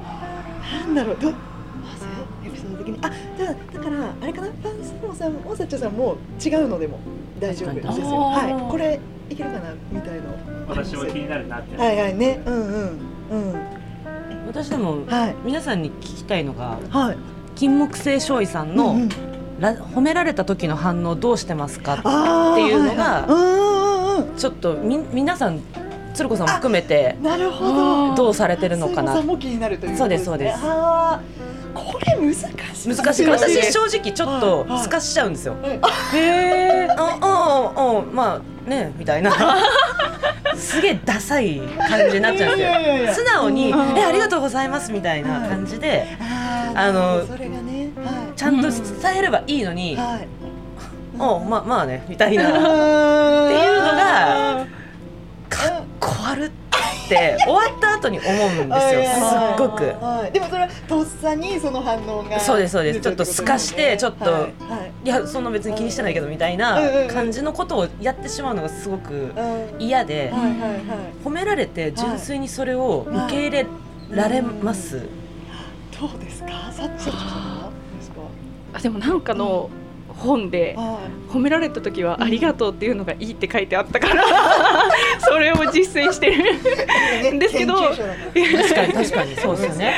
[0.04, 1.18] あなんだろう。
[1.18, 1.34] どエ
[2.50, 2.98] ピソード的に。
[3.02, 4.48] あだだからあれかな？
[4.48, 7.00] ファンスモさんもサチョさんも違うのでも。
[7.40, 8.08] 大丈夫ですよ。
[8.08, 8.72] はい。
[8.72, 9.74] これいけるかな？
[9.92, 10.22] みたいな。
[10.68, 12.42] 私も気になるなってはいはいね。
[12.46, 13.56] うんうんうん。
[14.48, 17.18] 私でも、はい、皆さんに聞きたいのが、はい、
[17.56, 19.10] 金木犀醤油さんの、うんうん、
[19.60, 25.62] 褒められた時の反応どうしてますかっていうのが、はい、ちょっとみ皆さん
[26.16, 28.16] 鶴子さんも含めてなるほど。
[28.16, 29.14] どうされてるのかな。
[29.14, 30.62] そうですそうです。
[30.62, 32.96] これ難しい。
[32.96, 33.26] 難しい。
[33.26, 35.80] 私正直ちょっと透かしちゃうんですよ、へ
[36.18, 39.32] えうんうんうんまあねみたいな。
[40.56, 43.26] すげえダサい感じになっちゃうんですよ。
[43.26, 46.08] 素直に「えありがとうございます」みたいな感じで、
[46.74, 47.22] あの
[48.36, 48.80] ちゃんと伝
[49.20, 49.98] えればいいのに
[51.18, 52.44] 「おままあね」みたいな。
[52.44, 54.66] っていうのが
[55.50, 56.50] かっこ悪っ
[57.08, 58.32] て終わった後に思う
[58.66, 59.20] んですよす
[59.54, 59.96] っごく、
[60.34, 63.00] でもそれはとっさにその反応がそうですそうです。
[63.00, 64.48] ちょっと透かしてちょっと、
[65.04, 65.08] い。
[65.08, 66.82] やそんな別に気にしてないけどみたいな
[67.14, 69.32] 感じのことをやってしまうのがすごく
[69.78, 70.34] 嫌で
[71.24, 73.68] 褒められて純粋にそれを受け入れ
[74.10, 75.08] られます、
[76.00, 76.72] どうですか？
[76.72, 77.55] さっちゃんは
[78.76, 79.70] あでもなんかの、
[80.18, 80.76] 本で
[81.30, 84.24] 褒められた時は「ありがとう」っていうのがいいって書いてあったから
[85.20, 87.34] それを実践してる。
[87.34, 87.98] んですけど確
[88.74, 89.94] かに確かにそうですよね。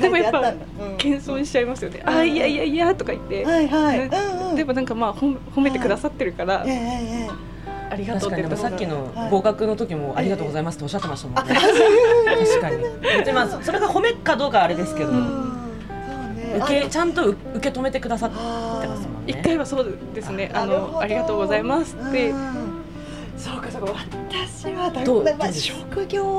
[0.00, 0.08] で。
[0.08, 0.52] もやっぱ
[0.98, 3.94] 謙遜しちゃいますよね「あいやいやいや」とか言って、はいは
[4.52, 6.64] い、でもなんかまあ褒めてくださってるから。
[7.90, 11.54] ありがとうってさっきの合格の時もありがとうございますっておっしゃってましたもんね。
[11.54, 13.24] 確かに。
[13.24, 15.12] でまあそれが褒めかどうかあれですけど。
[16.56, 19.32] 受けちゃんと受け止めてくださってますもんね。
[19.32, 20.50] 一回はそうですね。
[20.54, 22.32] あのありがとうございますって。
[23.36, 23.92] そうかそうか。
[24.28, 26.38] 私はだまあ職業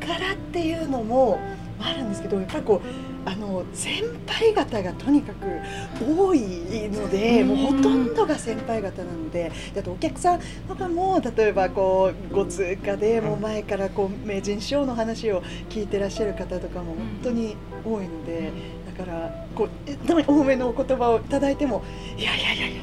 [0.00, 1.38] からっていうのも
[1.80, 3.14] あるんですけど、やっぱりこう。
[3.26, 5.46] あの先輩方がとにかく
[5.98, 6.38] 多い
[6.92, 18.52] ので、もうほとんどが先輩方なので、あとお客さんとかも例えばこうご通過でもう前からこう名人賞の話を聞いてらっしゃる方とかも本当に多いので、
[18.94, 21.82] からこう多めのお言葉を頂いても
[22.16, 22.82] いやいやいやいや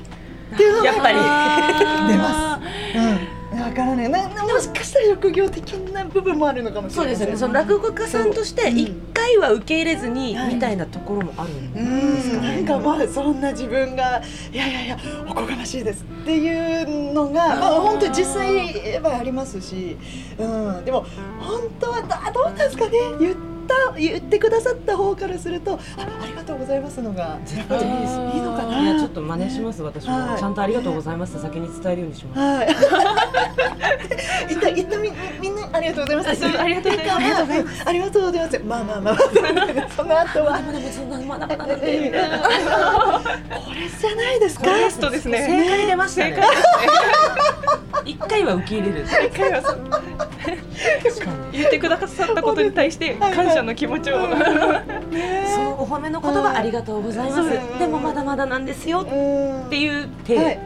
[0.54, 1.18] っていうのがやっぱり。
[2.12, 2.98] 出ます。
[2.98, 3.42] うん。
[3.58, 7.16] だからねなもしかしたら職業的な部分もあるのかもしれない。
[7.16, 7.38] そうですね。
[7.38, 14.22] その落語家さんとして一回は受け入れずにみたいなところもあるんですかね、なんかまあそんな自分が
[14.54, 14.98] いやいやいや
[15.28, 19.98] おこがましいですっていうのがまあ本当に実際はありますし、
[20.38, 20.46] う
[20.82, 21.06] ん、でも
[21.40, 22.02] 本当は
[22.34, 22.92] どうですかね？
[23.20, 25.78] 言ってった言ってくださった方からするとあ
[26.22, 27.84] ありがとうございますのが絶対い
[28.38, 32.40] いのかないやちょっと真似します私も、はい、ちゃんとありがとうございます先に伝えるようにします。
[32.40, 32.68] はい。
[34.52, 36.60] 一旦一旦みみんなありがとうございます。
[36.60, 37.08] ありがとうござい
[37.64, 37.84] ます。
[37.86, 38.60] ありがとうございます。
[38.60, 39.18] まあまあまあ
[39.96, 42.12] その後はまだそんなまだまだこれ
[43.88, 46.42] じゃないですかベストですね正解出ましたね
[48.06, 49.62] 一回は受け入れる一回は
[51.52, 59.02] 言ってくださったことに対して感謝の気持ちを、そのお褒めの言葉ありがとうございます、でもまだまだなんですよ。
[59.02, 60.60] っていう手、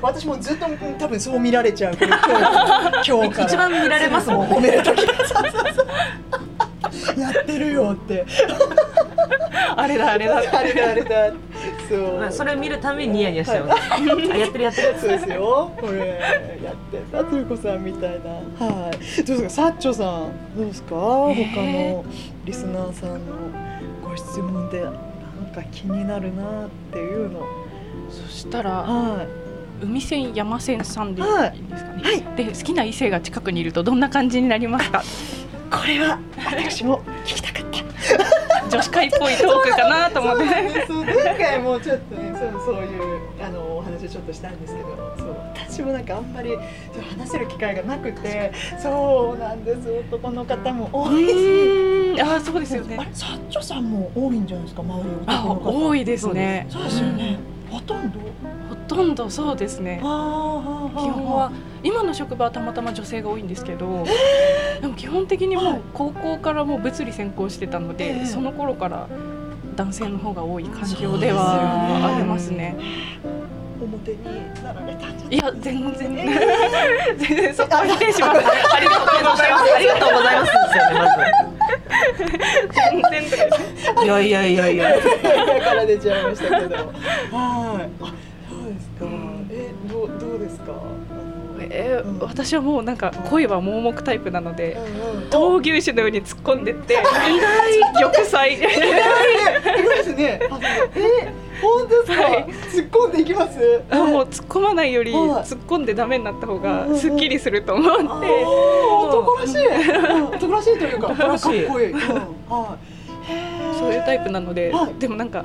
[0.00, 0.66] 私もずっと
[0.98, 1.96] 多分そう見られちゃう。
[2.00, 4.48] 今日今日一番見られますもん。
[4.48, 5.02] 褒める時
[7.18, 8.24] やってるよって。
[9.76, 10.38] あれだあれだ。
[10.38, 11.32] あれだあれだ
[11.96, 14.14] そう、まあ、それを見るためにニヤニヤしちゃう、はい、や
[14.46, 14.98] ってるやってる。
[14.98, 15.70] そうですよ。
[15.80, 15.98] これ
[16.62, 17.24] やってた。
[17.24, 18.30] というこさんみたいな。
[18.66, 19.24] はい。
[19.24, 19.50] どうですか？
[19.50, 22.04] サッチョさんどうですか、他の
[22.44, 23.36] リスナーさんの
[24.02, 24.94] ご質問でなん
[25.54, 27.46] か気になるなっていうの。
[28.10, 29.22] そしたら、は
[29.82, 31.28] い、海線山線さんでいい
[31.68, 35.02] ですかね、はい、で好きな異性が近くにいるとどんな感じになりますか？
[35.70, 38.31] これは私も聞きたかった
[38.72, 40.86] 女子会っぽいトークかなと思って。
[40.86, 46.56] そう前回もちょっとねそうそういうあのお話をちょっとしたんですけどそう私もなんかあんまり
[47.18, 57.38] 話せる機会がなくてそうなんです男の方も多いしあそうですよねあれサッチョさんも多いんじゃないですか周り男の方多いですねそうですよね、
[57.72, 58.20] ほとんど？
[58.68, 59.98] ほとんどそうですね。
[60.00, 61.50] 基本は
[61.82, 64.04] 今の職場はたまたま女性が多いんですけど、
[64.80, 69.08] でも基本的にもう高校からもう物理専攻してたので、その頃から
[69.74, 72.76] 男性の方が多い環境ではありますね。
[73.80, 74.24] 表に
[74.62, 75.36] なられたい？
[75.38, 76.14] や全然、
[77.18, 78.40] 全然そこは否定します。
[78.74, 79.74] ありがとうございます。
[79.74, 80.52] ありがとうございます。
[80.52, 81.12] ですよねまず。
[82.72, 84.94] 全然とかいやいやいやいや
[85.72, 86.74] から出ちゃいましたけど。
[86.76, 86.92] はい。
[87.32, 88.14] あ
[88.48, 89.06] そうですか。
[89.50, 90.72] えどうどうですか？
[91.74, 94.76] えーうん、私はもうなんか恋は盲目タイプなので、
[95.30, 97.04] 闘牛士のように突っ込んでって意外
[97.94, 98.48] 玉砕。
[98.48, 98.58] 意外。
[98.58, 100.40] ですね。
[100.42, 100.50] えー、
[101.62, 103.82] 本当ですか、はい、突っ込んでいきます？
[103.90, 109.56] あもう突っ込まないより突っ込んでダメになった方がすっきりすると思って、男らしい。
[110.36, 113.78] 男らしいというかかっこいい、はい。
[113.78, 115.44] そういうタイプなので、でもなんか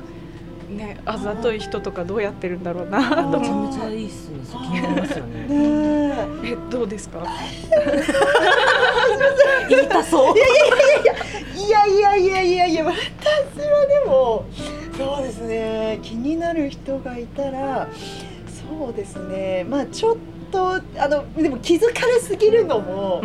[0.68, 3.08] ねあざとい人とかどうやってるんだろうな。
[3.30, 5.46] と思 めちゃめちゃいいっすね気になりますよね。
[6.44, 7.24] えどうですか？
[9.68, 10.34] 言いたそう。
[10.36, 12.90] いやいやいやいやいやいや私
[13.66, 14.44] はでも
[14.96, 17.88] そうですね気になる人がいたら
[18.78, 20.18] そうですねまあちょっと
[20.52, 23.20] あのでも気づかれすぎるのも、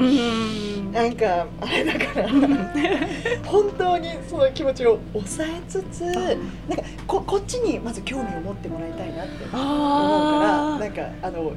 [0.91, 2.29] なんかあれだから。
[3.45, 11.51] 本当にその気持ちを抑えつつなんかここっちにまず興味を持ってもらいたいなって思うからなんかあの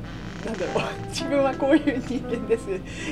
[0.45, 2.65] なんだろう 自分はこういう人間です。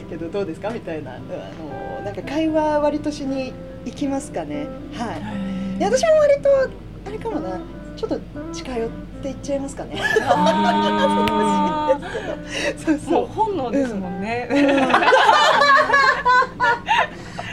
[0.08, 0.70] けどどうですか？
[0.70, 1.12] みたいな。
[1.14, 3.52] あのなんか会話割としに
[3.86, 4.66] 行きますかね。
[4.94, 5.12] は
[5.76, 5.78] い。
[5.78, 6.48] で私も割と
[7.06, 7.58] あれかもな。
[7.96, 8.18] ちょっと
[8.52, 8.94] 近寄って
[9.28, 10.00] いっちゃいますかね。
[12.76, 13.26] そうそう。
[13.26, 14.48] 本能ですもんね。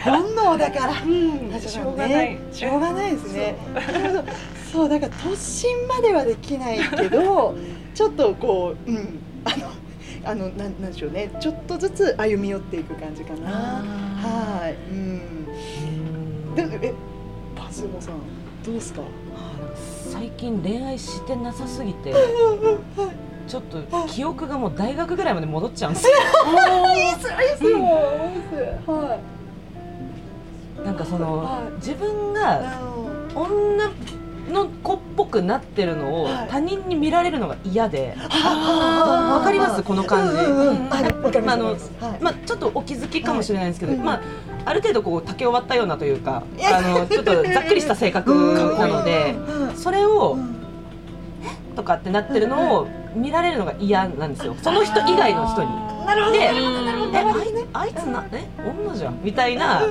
[0.04, 3.56] 本能だから、うん、しょうがない、しょうがないですね。
[4.72, 4.90] そう。
[4.90, 7.56] だから突進まではできないけど、
[7.94, 9.72] ちょっとこう、うん、あの。
[10.24, 11.32] あのなんなんでしょうね。
[11.40, 13.50] ちょっとずつ歩み寄っていく感じかな。
[13.50, 14.76] はい。
[14.92, 16.54] うん。
[16.54, 16.94] でえ
[17.56, 18.20] パスモさん
[18.64, 19.02] どうですか？
[20.12, 22.14] 最近恋愛してなさすぎて
[23.48, 26.14] ちょっと記憶がもう大学ぐらいまで戻っちゃうんですよ。
[30.84, 32.78] なんかその自分が
[33.34, 33.90] 女
[34.52, 39.84] の子っぽくなってるのを他人に見られるのが嫌で、わかります？
[39.84, 40.38] この感じ。
[40.38, 40.44] あ
[41.56, 41.78] の
[42.20, 44.22] まあちょっとお気づきかもしれないんですけど、まあ
[44.66, 46.44] ある程度こう竹終わったようなというか、
[46.74, 48.34] あのちょっとざっくりした性格
[48.78, 49.36] なので、
[49.76, 50.38] それを。
[51.74, 54.58] とかってなってるのを見られるのが嫌なんですよ。
[54.62, 55.70] その人以外の人に。
[56.06, 56.50] なるほどで
[57.72, 58.44] あいつなえ？
[58.84, 59.24] 女じゃん。
[59.24, 59.82] みたいな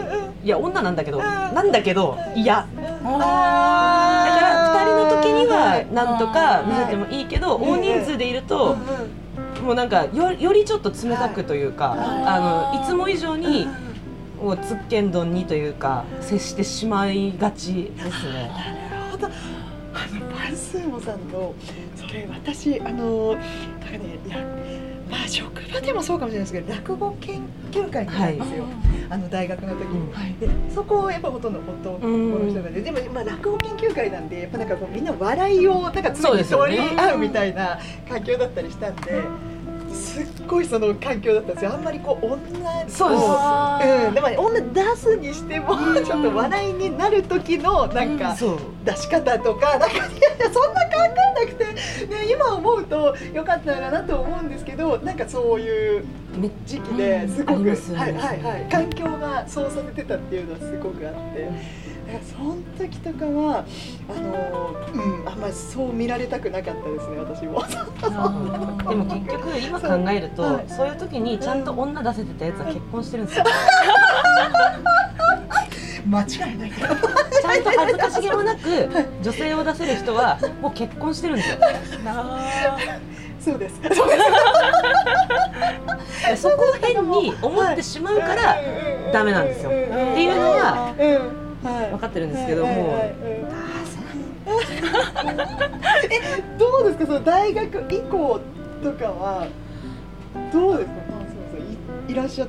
[0.44, 2.56] いや女なんだけどなんだけど嫌。
[2.56, 2.68] だか
[3.02, 8.76] ら2人の時にはなんとか見せてもいいけど大人数でいると
[9.64, 13.66] もうなんかよよりちょっと冷たくというかあのいつも以上に
[14.40, 18.50] もうつっけんどんにというか接してしまいがちですね。
[18.90, 19.26] なるほど。
[19.92, 21.54] あのパンスーモさんの
[21.96, 24.18] それ私あのなんかね
[25.10, 28.72] まあ職場でもそうかもしれないですけど落語研究会なんですよ、はい、
[29.10, 39.24] あの大学の時に、はい、でそこをやっぱほとんど男の人がででも、まあ、落語研究会なんでやっぱなんかこうみんな笑いをなんか常に取り合うみたいな環境だったりしたんで。
[39.92, 41.72] すっごいその環境だったんですよ。
[41.74, 48.36] あんまりこう女そううんでも女出すにしてもちょっと笑いになる時のなんか
[48.84, 50.04] 出し方とかなんかいや
[50.52, 50.96] そんな考
[51.38, 56.04] えなくて、ね、今思うとよかったかなと思うんですけどなんかそういう
[56.66, 58.68] 時期ですごく、はいはいはい。
[58.70, 61.90] 環境がそうさせてたっていうのはすごくあって。
[62.22, 63.64] その時とかは
[64.08, 67.62] あの、うん、あんまりそう見られたくなかったですね私も。
[68.88, 73.44] でも結局今考えるとそうはい、そういう時にちゃんと女出せてたやつは結婚してるんですよ、
[76.08, 76.72] 間違いない。
[76.72, 78.88] ちゃんと恥ずかしげもなく
[79.22, 81.58] 女性を出せる人はもう結婚してるんですよ。
[83.40, 83.80] そうです。
[86.36, 88.56] そこを変に思ってしまうから
[89.12, 89.70] ダメなんですよ。
[89.70, 90.94] っていうのは
[91.62, 93.44] 分かってるんですけども、え
[96.58, 97.06] どうですか？
[97.06, 98.40] その大学以降
[98.82, 99.46] とかは
[100.52, 102.10] どうですか、まあ、そうそう。
[102.10, 102.48] いいらっしゃっ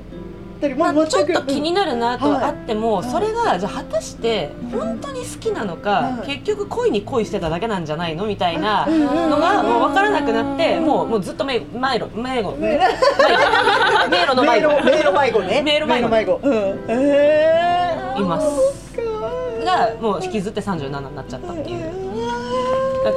[0.62, 12.08] たり、まあ、ちょっと気になるなとはあっても、はい、それがじゃあ果たして本当に好きなのか、はい、結局恋に恋してただけなんじゃないのみたいなのがもう分からなくなってもうもうずっと迷路迷路。
[12.16, 12.58] 迷路。
[12.58, 15.62] 迷路の迷子迷路迷子ね。
[15.62, 16.10] 迷路迷子。
[16.10, 16.54] 迷子、うん、
[16.88, 18.82] えー、います。
[19.66, 22.12] がもう引きずって37になっちゃったっていう。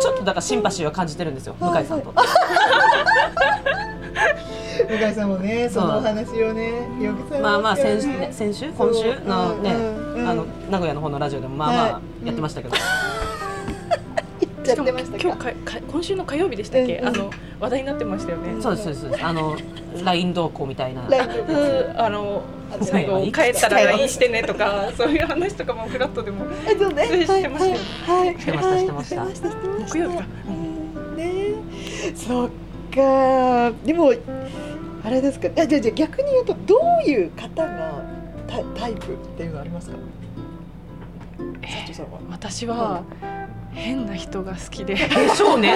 [0.00, 2.14] ちょっとだからシンパシーを感じてるんですよ向井さんと。
[4.86, 6.70] 向井さんもねそのお話をね
[7.00, 8.72] よくされまあまあ先週先週？
[8.72, 9.72] 今週のね、
[10.26, 12.74] あの名古屋の方のラジオでもまあまあやってましたけど。
[14.64, 17.30] ちゃってました今日かか今週の火曜日でしたっけ、うんうん、あの
[17.60, 18.60] 話題になってましたよね。
[18.60, 19.24] そうですそうです。
[19.24, 19.56] あの
[20.02, 21.06] ライン同行みたいな。
[21.96, 22.42] あの
[22.80, 23.84] 最後帰ったら。
[23.84, 27.04] LINE してねとか そういう話とかもフラットでもえそうね。
[27.06, 27.78] してましたよ。
[28.06, 29.48] はい、してましたしてました。
[29.88, 30.24] 木曜日か。
[31.16, 31.54] ね。
[32.16, 32.48] そっ
[32.94, 33.72] か。
[33.84, 34.12] でも
[35.04, 35.48] あれですか？
[35.50, 36.76] じゃじゃ逆に言うとど
[37.06, 38.02] ういう方が
[38.46, 39.96] タタイプっていうのありますか？
[41.62, 43.02] えー、私は、
[43.72, 44.94] 変な人が好きで。
[44.94, 45.00] で
[45.30, 45.74] しょうね。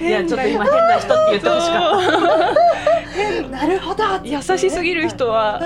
[0.00, 2.02] いやちょっと今変な人って言ってほしかっ
[3.42, 3.48] た。
[3.50, 4.04] なるほど。
[4.24, 5.60] 優しすぎる人は。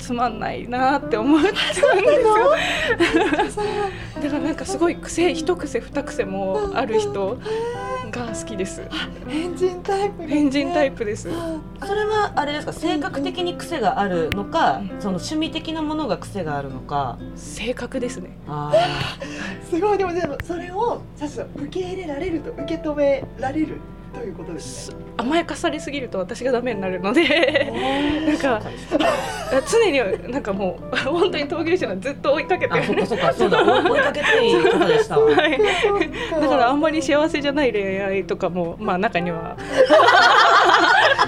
[0.00, 1.50] つまんないなって思っちゃ
[1.92, 3.64] うんですよ。
[4.22, 7.38] だからなんかすごい癖一癖二癖もある人
[8.10, 8.82] が好きです。
[9.28, 11.28] 変人タイプ、ね、変人タイプです。
[11.84, 17.18] それはあれですか性格的に癖があるのか、その趣味的なものが癖があるのか。
[17.36, 18.30] 性格ですね。
[18.48, 18.72] あ
[19.70, 23.76] すごいでもでもそれをささ受け入れられると受け止められる。
[24.12, 24.96] ということですね。
[25.16, 27.72] 甘やかされすぎると私がダメになるので。
[28.26, 28.62] なんか
[29.68, 32.74] 常になんかもう本当に闘牛士のずっと追いかけて。
[32.74, 35.58] あそっかそっかそうだ追いかけていい方でした、はい、
[36.40, 39.56] だからあんまり幸せじゃない恋愛とかもまあ中には。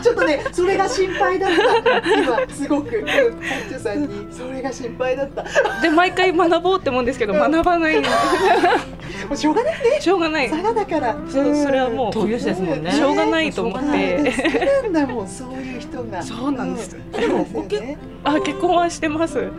[0.03, 1.51] ちょっとねそれが心配だっ
[1.85, 1.99] た。
[1.99, 5.45] 今すごくサッチュさんにそれが心配だった。
[5.81, 8.03] で毎回学ぼうって思うんですけど学ばない
[9.29, 10.01] もうしょうがないね。
[10.01, 10.51] しょうがない。
[10.51, 11.17] 佐賀だから。
[11.29, 12.91] そうそれはもう闘牛士ですもんね。
[12.93, 13.87] しょうがないと思って。
[13.87, 16.23] 好きなんだもんそういう人が。
[16.23, 17.47] そうなんです、でも
[18.25, 19.51] あ結婚はしてます。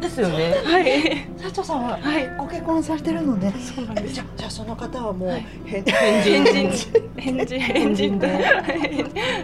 [0.00, 0.54] ですよね。
[0.64, 1.26] はい。
[1.40, 1.98] 佐藤さんは？
[2.38, 3.54] ご結婚されてるのね。
[3.58, 4.14] そうなんです。
[4.14, 5.30] じゃあその方はもう
[5.64, 5.92] 変人。
[5.92, 7.02] 変人。
[7.16, 8.26] 変人変人で。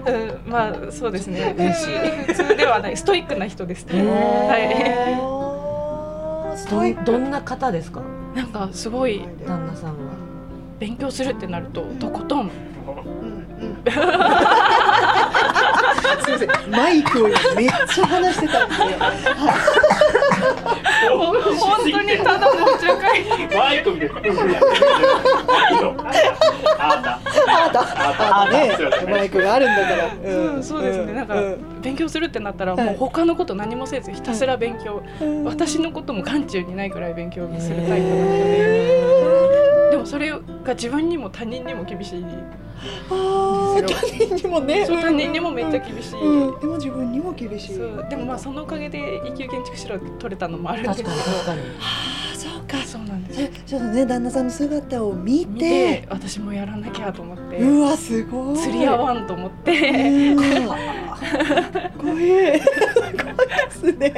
[0.07, 0.51] うん。
[0.51, 1.55] まあそうですね。
[2.27, 2.97] 普通ではない。
[2.97, 4.03] ストイックな人ですね。
[4.07, 5.44] はい
[7.05, 8.01] どんな方ですか？
[8.35, 9.97] なんかすごい旦那さんは。
[10.79, 12.51] 勉強するってなるととことん。
[12.51, 12.55] す
[16.31, 17.35] みません、マイクをめ
[17.67, 18.75] っちゃ話してたんで。
[21.17, 21.35] 本
[21.91, 23.25] 当にただのお茶会。
[23.57, 24.11] マイクで。
[26.79, 27.21] あだ。
[27.47, 28.43] あだ。
[28.43, 28.77] あね、
[29.09, 30.15] マイクがあるんだから。
[30.15, 31.13] うん、そうですね。
[31.13, 31.35] なんか
[31.81, 35.03] 勉強するってなったら、もう他のこと何もせずひたすら勉強。
[35.45, 39.91] 私のことも眼中にないくらい勉強するタイプなので。
[39.91, 40.41] でもそれが
[40.75, 42.25] 自分にも他人にも厳しい
[43.11, 44.85] あ他人にもね。
[44.87, 47.79] そう他人にもめっちゃ厳しい、うん、でも自分にも厳しい。
[48.09, 51.11] でもまあそのおかげで一級建築士を取れたのもあるんですけど。
[51.11, 51.61] 確かに。
[51.61, 51.67] は
[52.33, 52.79] あそうか。
[52.85, 53.49] そうなんです。
[53.67, 56.07] ちょっとね旦那さんの姿を見て。
[56.11, 57.59] 私もやらなきゃと思って。
[57.59, 58.57] うわすごい。
[58.59, 60.35] 釣り合わんと思って。
[60.37, 60.65] 怖い。
[61.99, 62.61] 怖いで
[63.71, 64.13] すね。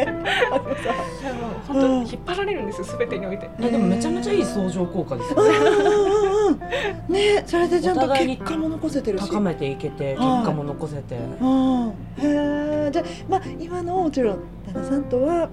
[1.68, 3.48] 本当引っ張られるんですすべてにおいて。
[3.58, 5.44] でもめちゃめちゃいい相乗効果ですよ。
[5.44, 5.50] ね
[7.08, 9.28] ねそれでちゃんと結果も残せてるし。
[9.28, 11.14] 高めていけて結果も残せて。
[11.14, 11.18] へ
[12.18, 15.48] えじゃまあ今のもちろん旦那さんとは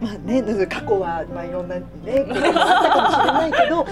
[0.00, 1.84] まあね過去はまあいろんなね
[2.28, 3.86] ことがあったかもしれないけど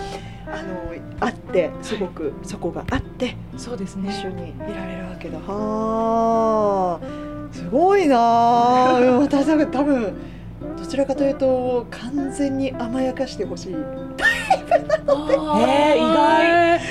[0.50, 4.10] あのあってすごくそこがあってそうですね。
[4.10, 5.38] 一緒にいられるわけだ。
[5.38, 8.16] はあすごいな
[9.20, 10.14] 私多分
[10.78, 13.76] どちらかというと完全に甘やかしてほしい
[14.16, 16.86] タイプなので、えー、意外本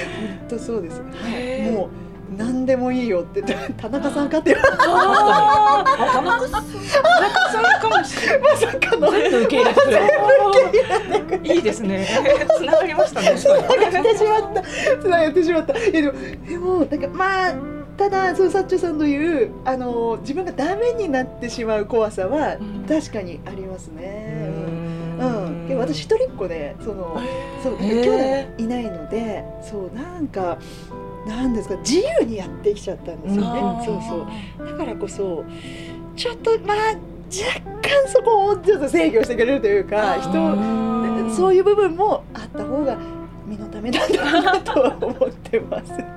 [0.49, 1.07] 当そうです、は
[1.39, 1.89] い、もう
[2.35, 3.41] 何でもいいよって
[3.77, 4.77] 田中さんかって言われた。
[4.77, 6.63] 田中さん
[7.79, 8.41] かもしれない。
[8.41, 9.11] まさかの。
[9.11, 12.05] 全部受け入れてくれいいですね。
[12.57, 13.35] 繋がりましたね。
[13.35, 13.63] 繋がっ
[14.03, 14.61] てしまった。
[15.01, 15.77] 繋がってしまった。
[15.77, 16.13] いやでも
[16.47, 17.76] でもなんかまあ。
[17.97, 24.49] ただそのサッチョさんの言うあの自分がダメになってしまう怖さは確かにありますね。
[25.19, 27.19] うん、うん、私一人っ子でその
[27.63, 30.59] そう兄弟がいないのでそうなんか
[31.27, 33.85] なんですか自由にやってきちゃったんですよね。
[33.85, 34.67] そうそう。
[34.67, 35.43] だからこそ
[36.15, 40.31] ちょっとまあ若干そこをちょっと制御してくれるというか人
[41.35, 42.97] そういう部分もあった方が
[43.45, 46.16] 身のためなんだなとは思ってます。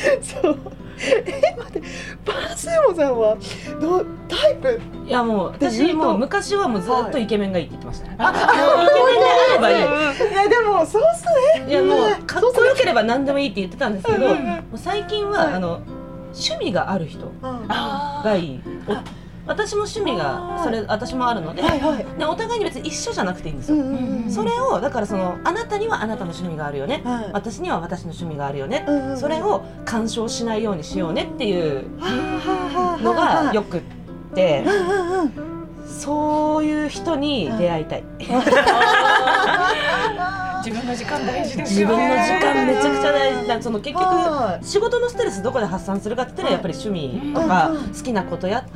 [0.22, 0.58] そう。
[1.02, 1.88] え待って。
[2.24, 3.36] パースーモさんは
[3.80, 4.80] どタイプ？
[5.06, 10.32] いやもう私もう昔はもうずっとイケメンがいいって言ってました、ね、はい、あイケメンであればいい。
[10.32, 11.24] いやでもそうっす
[11.58, 11.70] ね。
[11.70, 14.34] いやもうかっこよければ何でもいいって言ってたんですけど、も
[14.74, 15.80] う最近は、はい、あの
[16.32, 18.60] 趣味がある人がいい、
[19.50, 31.84] 私も趣味がそれ私もあるので,、はいはい、でお互いに別に一緒じゃなくていいんですよ、うんうんうん、それをだからそのあなたにはあなたの趣味があるよね、はい、私には私の趣味があるよね、うんうん、それを干渉しないようにしようねっていう
[33.02, 33.82] のがよくっ
[34.34, 34.64] て。
[35.90, 38.04] そういう人に出会いたい。
[40.64, 42.38] 自分の時間大事です自分のよね。
[42.40, 43.48] 時間めちゃくちゃ大事。
[43.48, 43.62] だ。
[43.62, 48.72] その結局は仕事のストレスどこで発散するかって言ったらやっぱり趣味とうかん好きなことやって、い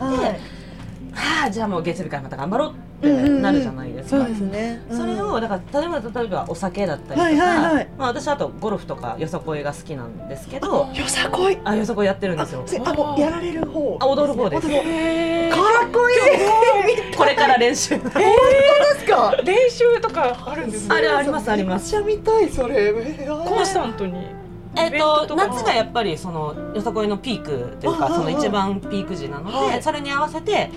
[1.14, 4.18] はあじゃあもう月曜日からまた頑張ろうってなるじゃないですか。
[4.18, 4.82] そうですね。
[4.90, 7.88] それをだから例えば例えばお酒だったりとか、はいはいはい。
[7.98, 11.58] まあ私あとゴルフとかよさこいが好きなんですけど、よさこい。
[11.64, 12.62] あよさこいやってるんですよ。
[12.66, 13.98] せあもうやられる方。
[14.00, 14.62] あ踊る方です。
[14.62, 17.16] かっこいい。
[17.16, 17.90] これから練習。
[17.98, 18.10] です
[19.06, 19.34] か？
[19.44, 20.94] 練習とかあるんですね。
[20.96, 21.94] あれありますあります。
[21.94, 22.92] めっちゃ見たいそれ。
[23.46, 24.14] コンスタントに。
[24.76, 29.76] えっイベントととか夏がやっぱりそのよさこいのピークというかうんうんうんその一番ピーク時なのはい。
[29.76, 30.70] でそれに合わせて。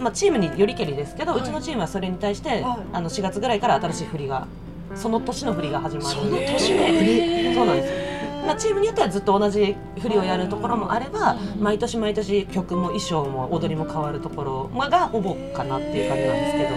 [0.00, 1.42] まあ、チームによりけりですけど、はい。
[1.42, 2.64] うちのチームはそれに対して、はい。
[2.94, 4.46] あの4月ぐらいから新しい振りが
[4.94, 6.08] その年の振りが始まる。
[6.08, 7.54] その年の振り？
[7.54, 8.10] そうなんですよ。
[8.46, 16.70] まあ、チームによってはずっと同じ振りをやるところもあれば毎年毎年曲も衣装も踊りも変わるところまあがほぼかなっていう感じなんですけど、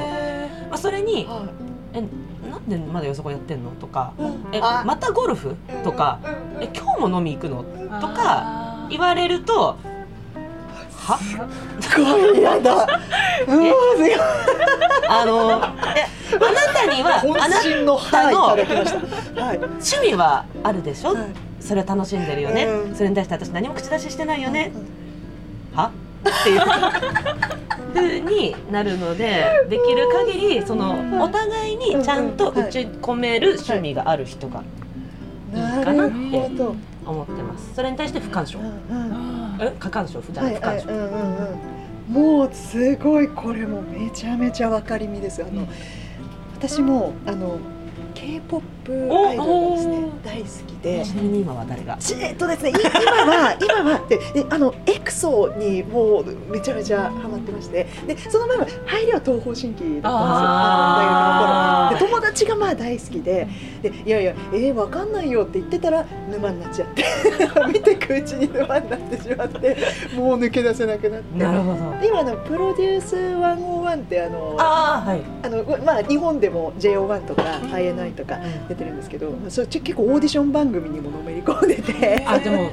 [0.67, 1.47] まあ、それには
[1.95, 2.01] 「え
[2.51, 4.23] なんでまだよそこやってんの?」とかい
[4.57, 4.83] 「えあ。
[4.85, 5.55] またゴルフ?」
[5.85, 6.19] とか
[6.59, 7.63] 「え今日も飲み行くの?」
[8.01, 9.77] とか言われると
[11.03, 11.19] 「は？
[11.79, 12.73] すごい嫌だ。
[12.73, 12.87] うわ
[13.45, 14.13] すごい。
[15.09, 15.61] あの
[15.95, 21.25] えあなたにはあな渾身のはい趣味はあるでしょ、はい。
[21.59, 22.95] それを楽しんでるよね、うん。
[22.95, 24.71] それに対して私何も口出ししてないよね、
[25.73, 25.91] は
[26.27, 26.61] っていう
[27.93, 34.63] 風になるのでできる限りそのお互いにちゃんと打ち込める趣味がある人が
[35.53, 36.75] なるほど。
[37.05, 37.75] 思ってます。
[37.75, 38.57] それに対して不干渉。
[38.59, 39.32] うん
[39.79, 41.37] 過干渉不じゃはないい不干渉、はいうんうん
[42.07, 42.13] うん。
[42.13, 45.43] もうすごいこれもめちゃめちゃ分かりみです。
[45.43, 45.67] あの
[46.55, 47.59] 私もあの
[48.13, 51.05] K-POP アイドルがですね大好きで。
[51.05, 51.97] ちなみに今は誰が？
[51.97, 57.87] ちえっとですね、い今は今はでであのエクソにもうめちゃめちゃハマってまして。
[58.07, 60.09] でその前は入りは東方神起だったんですよ。
[60.99, 61.99] 大学の頃。
[61.99, 63.47] で友達がまあ大好きで。
[63.81, 67.03] でいやいやえー、わかんないよって言ってたら沼になっちゃって。
[67.71, 69.77] 見てくうちに沼になってしまって
[70.15, 71.43] もう抜け出せなくなって。
[71.43, 71.99] なるほど。
[71.99, 78.39] で今あのプロデュース101ってあのああはい、あのまあ日本でも JO1 とか INI とか
[78.73, 82.23] 出てるんですけど、それち結構オーディション番組にものめり込んでて。
[82.27, 82.71] あでも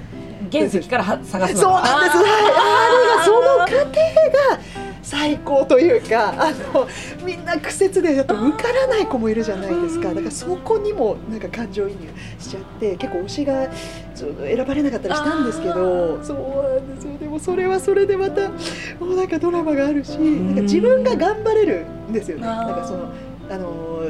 [0.50, 2.16] 原石からは探すのそうなんです。
[2.16, 3.94] はい、あれがその過程
[4.54, 4.60] が
[5.02, 6.88] 最高というか、あの
[7.24, 10.08] みんな苦節でやっと受からない子もいるじゃないですか。
[10.08, 13.68] だからそこにもなんか感情移入しちゃって、結構推しが
[14.14, 16.36] 選ばれなかったりしたんですけど、そう
[16.74, 17.18] なんですよ。
[17.18, 18.56] でもそれはそれでまたも
[19.12, 22.44] うなんかドラマがあるし、なんか自分が頑張れるんですよね。
[22.44, 23.12] なんかその
[23.50, 24.04] あの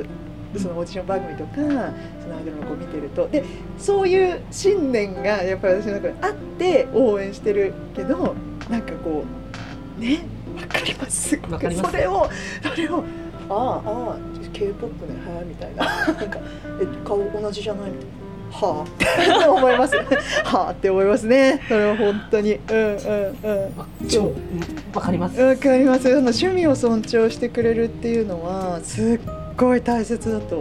[0.59, 3.45] そのオーディション番組とかそのアイドルの子を見てるとで
[3.79, 8.35] そういう信念がやっぱり私の中であって応援してるけど
[8.69, 9.25] なんかこ
[9.99, 10.21] うね？
[10.61, 11.29] わかります？
[11.29, 12.31] すごくわかりますそれを
[12.75, 13.05] それを
[13.49, 14.17] ああああ
[14.53, 15.45] K-POP ねはあ？
[15.45, 16.39] みたいななんか
[16.81, 18.11] え顔同じじゃないみたいな。
[18.53, 18.85] はあ？
[18.85, 19.97] って思います。
[19.97, 20.73] はあ？
[20.73, 21.61] って思いますね。
[21.69, 22.55] それは本当に。
[22.55, 22.97] うんうん
[24.01, 24.09] うん。
[24.09, 24.37] 超うん
[24.93, 26.03] わかりますわかります。
[26.03, 29.21] その趣味を尊重してくれるっていうのはすっ
[29.61, 30.61] ごい大切だと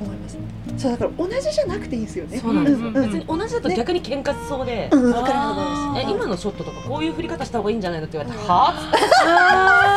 [0.00, 0.38] 思います。
[0.76, 2.38] そうだから同じじゃなくていいんですよね。
[2.38, 2.80] そうなんです。
[2.80, 3.10] よ、うんうん。
[3.12, 6.00] 別に同じだと逆に喧嘩しそうで、うん、わかります。
[6.06, 8.92] え今のショットとかこういう振り方した方がいいんじゃないのって言われて、はあ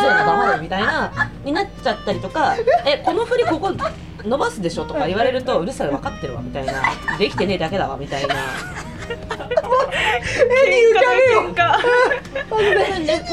[0.02, 1.32] そういうの黙れみたいな。
[1.44, 3.72] になっちゃったりとかえこの振りここ
[4.24, 6.74] 伸ばすでしょとか言われると うるさい分かってるわみたいな。
[7.18, 8.36] できてねえだけだわみたいな。
[9.08, 9.16] 喧
[10.92, 12.98] 嘩だ喧嘩。
[13.00, 13.24] でで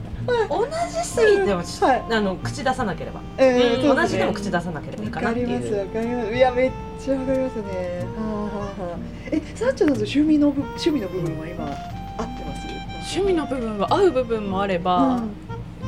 [0.48, 5.74] 同じすぎても、はいあの口出さなければ、えーうん同じでも口出さなければいいかなっていわかります。
[5.74, 6.34] わうかります。
[6.34, 8.06] いやめっちゃわかりますね。
[8.16, 8.98] はあはあはあ。
[9.32, 13.18] え、さっちゃんの趣味の部趣味の部分は今合ってます？
[13.18, 15.20] 趣味の部分は合う部分もあれば、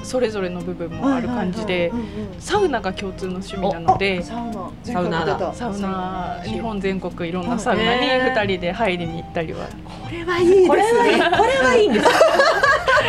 [0.02, 2.06] それぞれの部分もある感じでうんうんう
[2.36, 10.68] んサウナが共通の趣味なのであサウナサウナだサウナ日本全国いろんはないサウナにへー2人で入りに行ったりはこれはいいですね。
[10.68, 12.06] これはいいこれはいいんです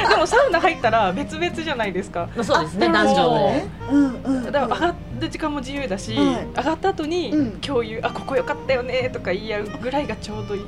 [0.09, 2.29] でもサウナ入ったら別々じゃないですか。
[2.35, 3.65] まあそうですねあ男女で。
[3.91, 4.51] うんうん。
[4.51, 6.45] だから上がる時間も自由だし、はい。
[6.57, 10.65] 上がった後にうん共有、あここ良かったよねとか言い合うぐらいがちょうどいい。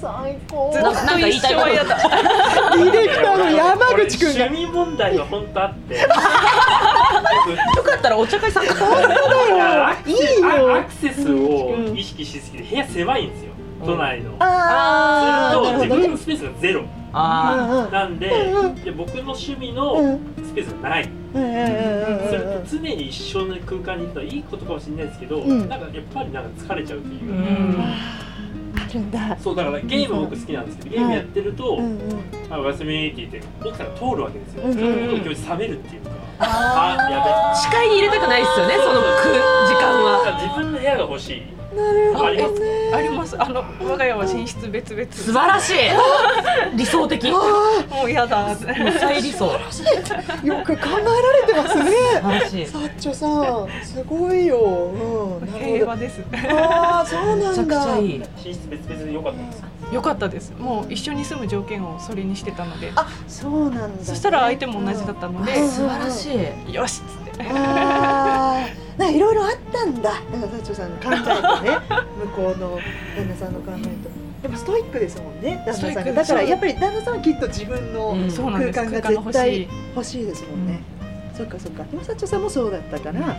[0.00, 0.72] 最高。
[0.72, 1.96] ずっと一生は嫌だ。
[2.74, 4.44] ディレクターの山口くんが。
[4.46, 5.94] 趣味問題が本当あって。
[6.00, 6.08] よ
[7.82, 8.72] かったらお茶会参加。
[9.90, 10.74] アクセいいよ。
[10.74, 13.50] あアクセスを意識しすぎて部屋狭いんですよ。
[13.84, 14.30] 都内の。
[14.38, 16.00] ああ、すると自。
[16.00, 20.20] 分のスペースがゼロあうんなんでうんで僕の趣味うのん。
[20.44, 21.08] スペースがない。
[21.34, 22.28] うんうんうんうん。
[22.28, 25.68] すると常に一緒の空間にいるのはいいことかもしれないですけど、うん。
[25.68, 27.84] なんかやっぱりなんか疲れちゃうというう、ん。
[28.76, 29.36] あるんだ。
[29.38, 32.00] そうだからゲーム僕好きなんですけどゲームやってると「うんうん。
[32.50, 39.00] あおやすみ」って言って奥さんが通るわけですよ、うんそういう気持ち冷めるっていうか、あや視界に入れたくないですよねその
[39.68, 40.36] 時間は。
[40.38, 41.42] べ自分の部屋が欲しい
[41.74, 42.60] なるほどあります。
[42.60, 43.42] ねあります。
[43.42, 45.12] あの我が家は寝室別々。
[45.12, 45.74] 素晴らしい。
[46.76, 47.30] 理想的。
[47.30, 47.38] も
[47.96, 48.52] もうやだ。
[48.52, 48.56] う
[48.98, 49.46] 最理想。
[49.46, 51.90] よく考えられてますね。
[51.90, 52.66] 素晴らしい。
[52.66, 56.20] サッチョさんすごいよ、うん、平和です。
[56.32, 57.96] ああそうなんだ。
[57.96, 58.20] 寝
[58.52, 59.62] 室別々で良かったです
[59.92, 60.52] 良かったです。
[60.58, 62.92] もう一緒に住む条件をそれにしてたので。
[62.96, 66.30] あそうなんだ、ね、そしたら相手も同じだったのでうん素晴らし
[66.68, 66.74] い。
[66.74, 67.42] よしっつって
[68.96, 70.10] なんかいろいろあったんだ。
[70.10, 71.78] かさんの考えとね
[72.24, 72.78] 向こうの
[73.16, 74.20] 旦那さんの考えと。
[74.42, 80.80] でもストイックですもんね旦那さんだからやっぱり旦那さんはきっと自分の空間が絶対い欲しいですもんね、
[81.36, 81.84] そっかそっか。
[81.84, 83.34] でもサッチョさんもそうだったから、あっ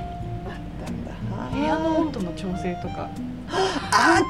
[0.86, 1.12] たんだ。
[1.52, 3.10] 部屋の温度の調整とか。
[3.54, 4.22] あ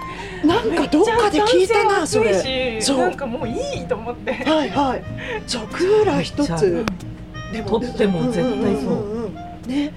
[0.45, 2.81] なんかどっかで聞いたなそれ。
[2.81, 2.97] そう。
[2.99, 4.33] なんかもういいと思って。
[4.33, 5.03] はいはい。
[5.45, 6.85] そうクーラー一つ
[7.53, 8.93] でとっても絶対そう。
[8.93, 9.35] んんん。
[9.67, 9.91] ね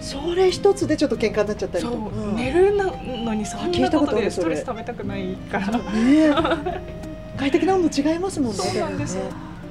[0.00, 2.06] それ一つでちょっと喧嘩になっちゃったりそとか。
[2.06, 5.66] う寝るのにそん聞いたことでストレス溜めたくないから。
[5.78, 6.30] ね
[7.36, 8.58] 快適な温度違いますもんね。
[8.58, 9.16] そうなんです。
[9.16, 9.22] ね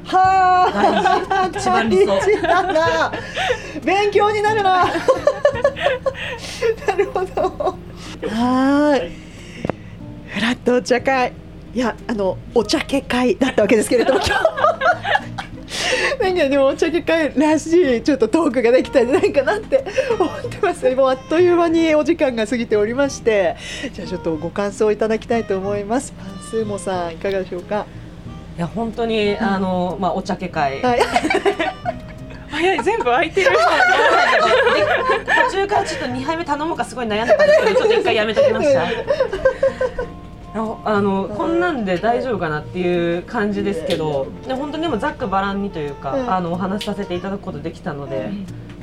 [0.05, 1.47] はあ。
[1.47, 3.11] 一番理想な。
[3.83, 4.85] 勉強になるな。
[6.87, 7.41] なるほど。
[7.41, 9.11] はーい。
[10.27, 11.33] フラットお茶会。
[11.73, 14.31] いやあのお茶家会だったわけですけれども今日
[16.21, 19.83] なんかでもお茶家会らしいちょっとトークができたんじゃないかなって
[20.19, 20.89] 思ってます。
[20.95, 23.55] もうあっという間にお時間が過ぎておりまして。
[23.93, 26.13] じゃあちょっとご感想いただきたいと思います。
[26.13, 27.85] パンスーモさんいかがでしょうか？
[28.57, 30.81] いや本当にあのまあお茶家会。
[30.81, 30.99] はい。
[32.49, 33.49] 早い全部空いてる。
[33.49, 33.55] で
[35.49, 38.81] 途中からちょっと2杯目頼もうかすごい悩んでたんですけどちょっと一回やめときました
[40.55, 48.29] ああのこんなんで大丈夫かなっていう感じですけどで本当にでもざっくばらんにというか、うんあのお話しさせていただくことできたので、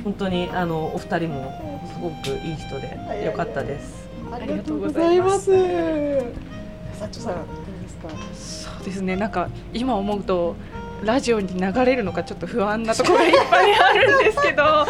[0.03, 4.07] 本当にあのお二人もすごくいい人でよかったです。
[4.31, 5.45] ありがとうございます。
[5.45, 7.89] サッチョさんどうで
[8.35, 8.69] すか？
[8.77, 10.55] そうですねなんか今思うと
[11.03, 14.85] ラジオに流れるのかちょっと不安なところがいっぱいあるんですけど確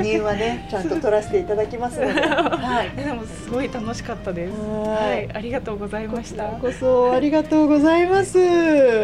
[0.00, 2.20] 認はねちゃんと取らせていただきますので。
[2.20, 2.90] はい。
[2.96, 5.32] でもすごい楽しかったですははいい。
[5.32, 8.38] ありがとうございましたこそありがとうございます。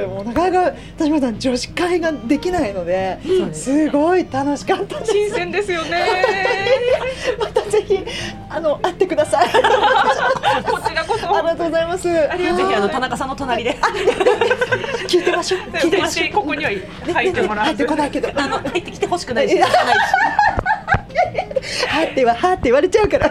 [0.06, 5.12] もうなかなか田島さん女子会ができないので、そうですすごい楽しかったです。
[5.12, 6.24] 新鮮ですよね
[7.38, 7.98] またぜひ
[8.48, 9.48] あの会ってください。
[10.64, 12.08] こちらこそありがとうございます。
[12.30, 13.76] ありぜひあの田中さんの隣で
[15.08, 15.60] 聞いてましょう。
[15.76, 16.21] 聞いてましょう。
[16.22, 16.70] 私ここには
[17.12, 18.28] 入ってもら入ってこないけど。
[18.34, 19.58] あの入ってきてほしくないし。
[19.58, 19.66] は
[22.10, 23.30] ってははって言われちゃうから、あ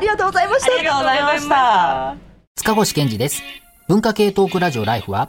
[0.00, 0.72] りがとうございました。
[0.72, 2.16] ありがとうございました。
[2.56, 3.42] 塚越健二です。
[3.88, 5.28] 文化系トークラジオライフは、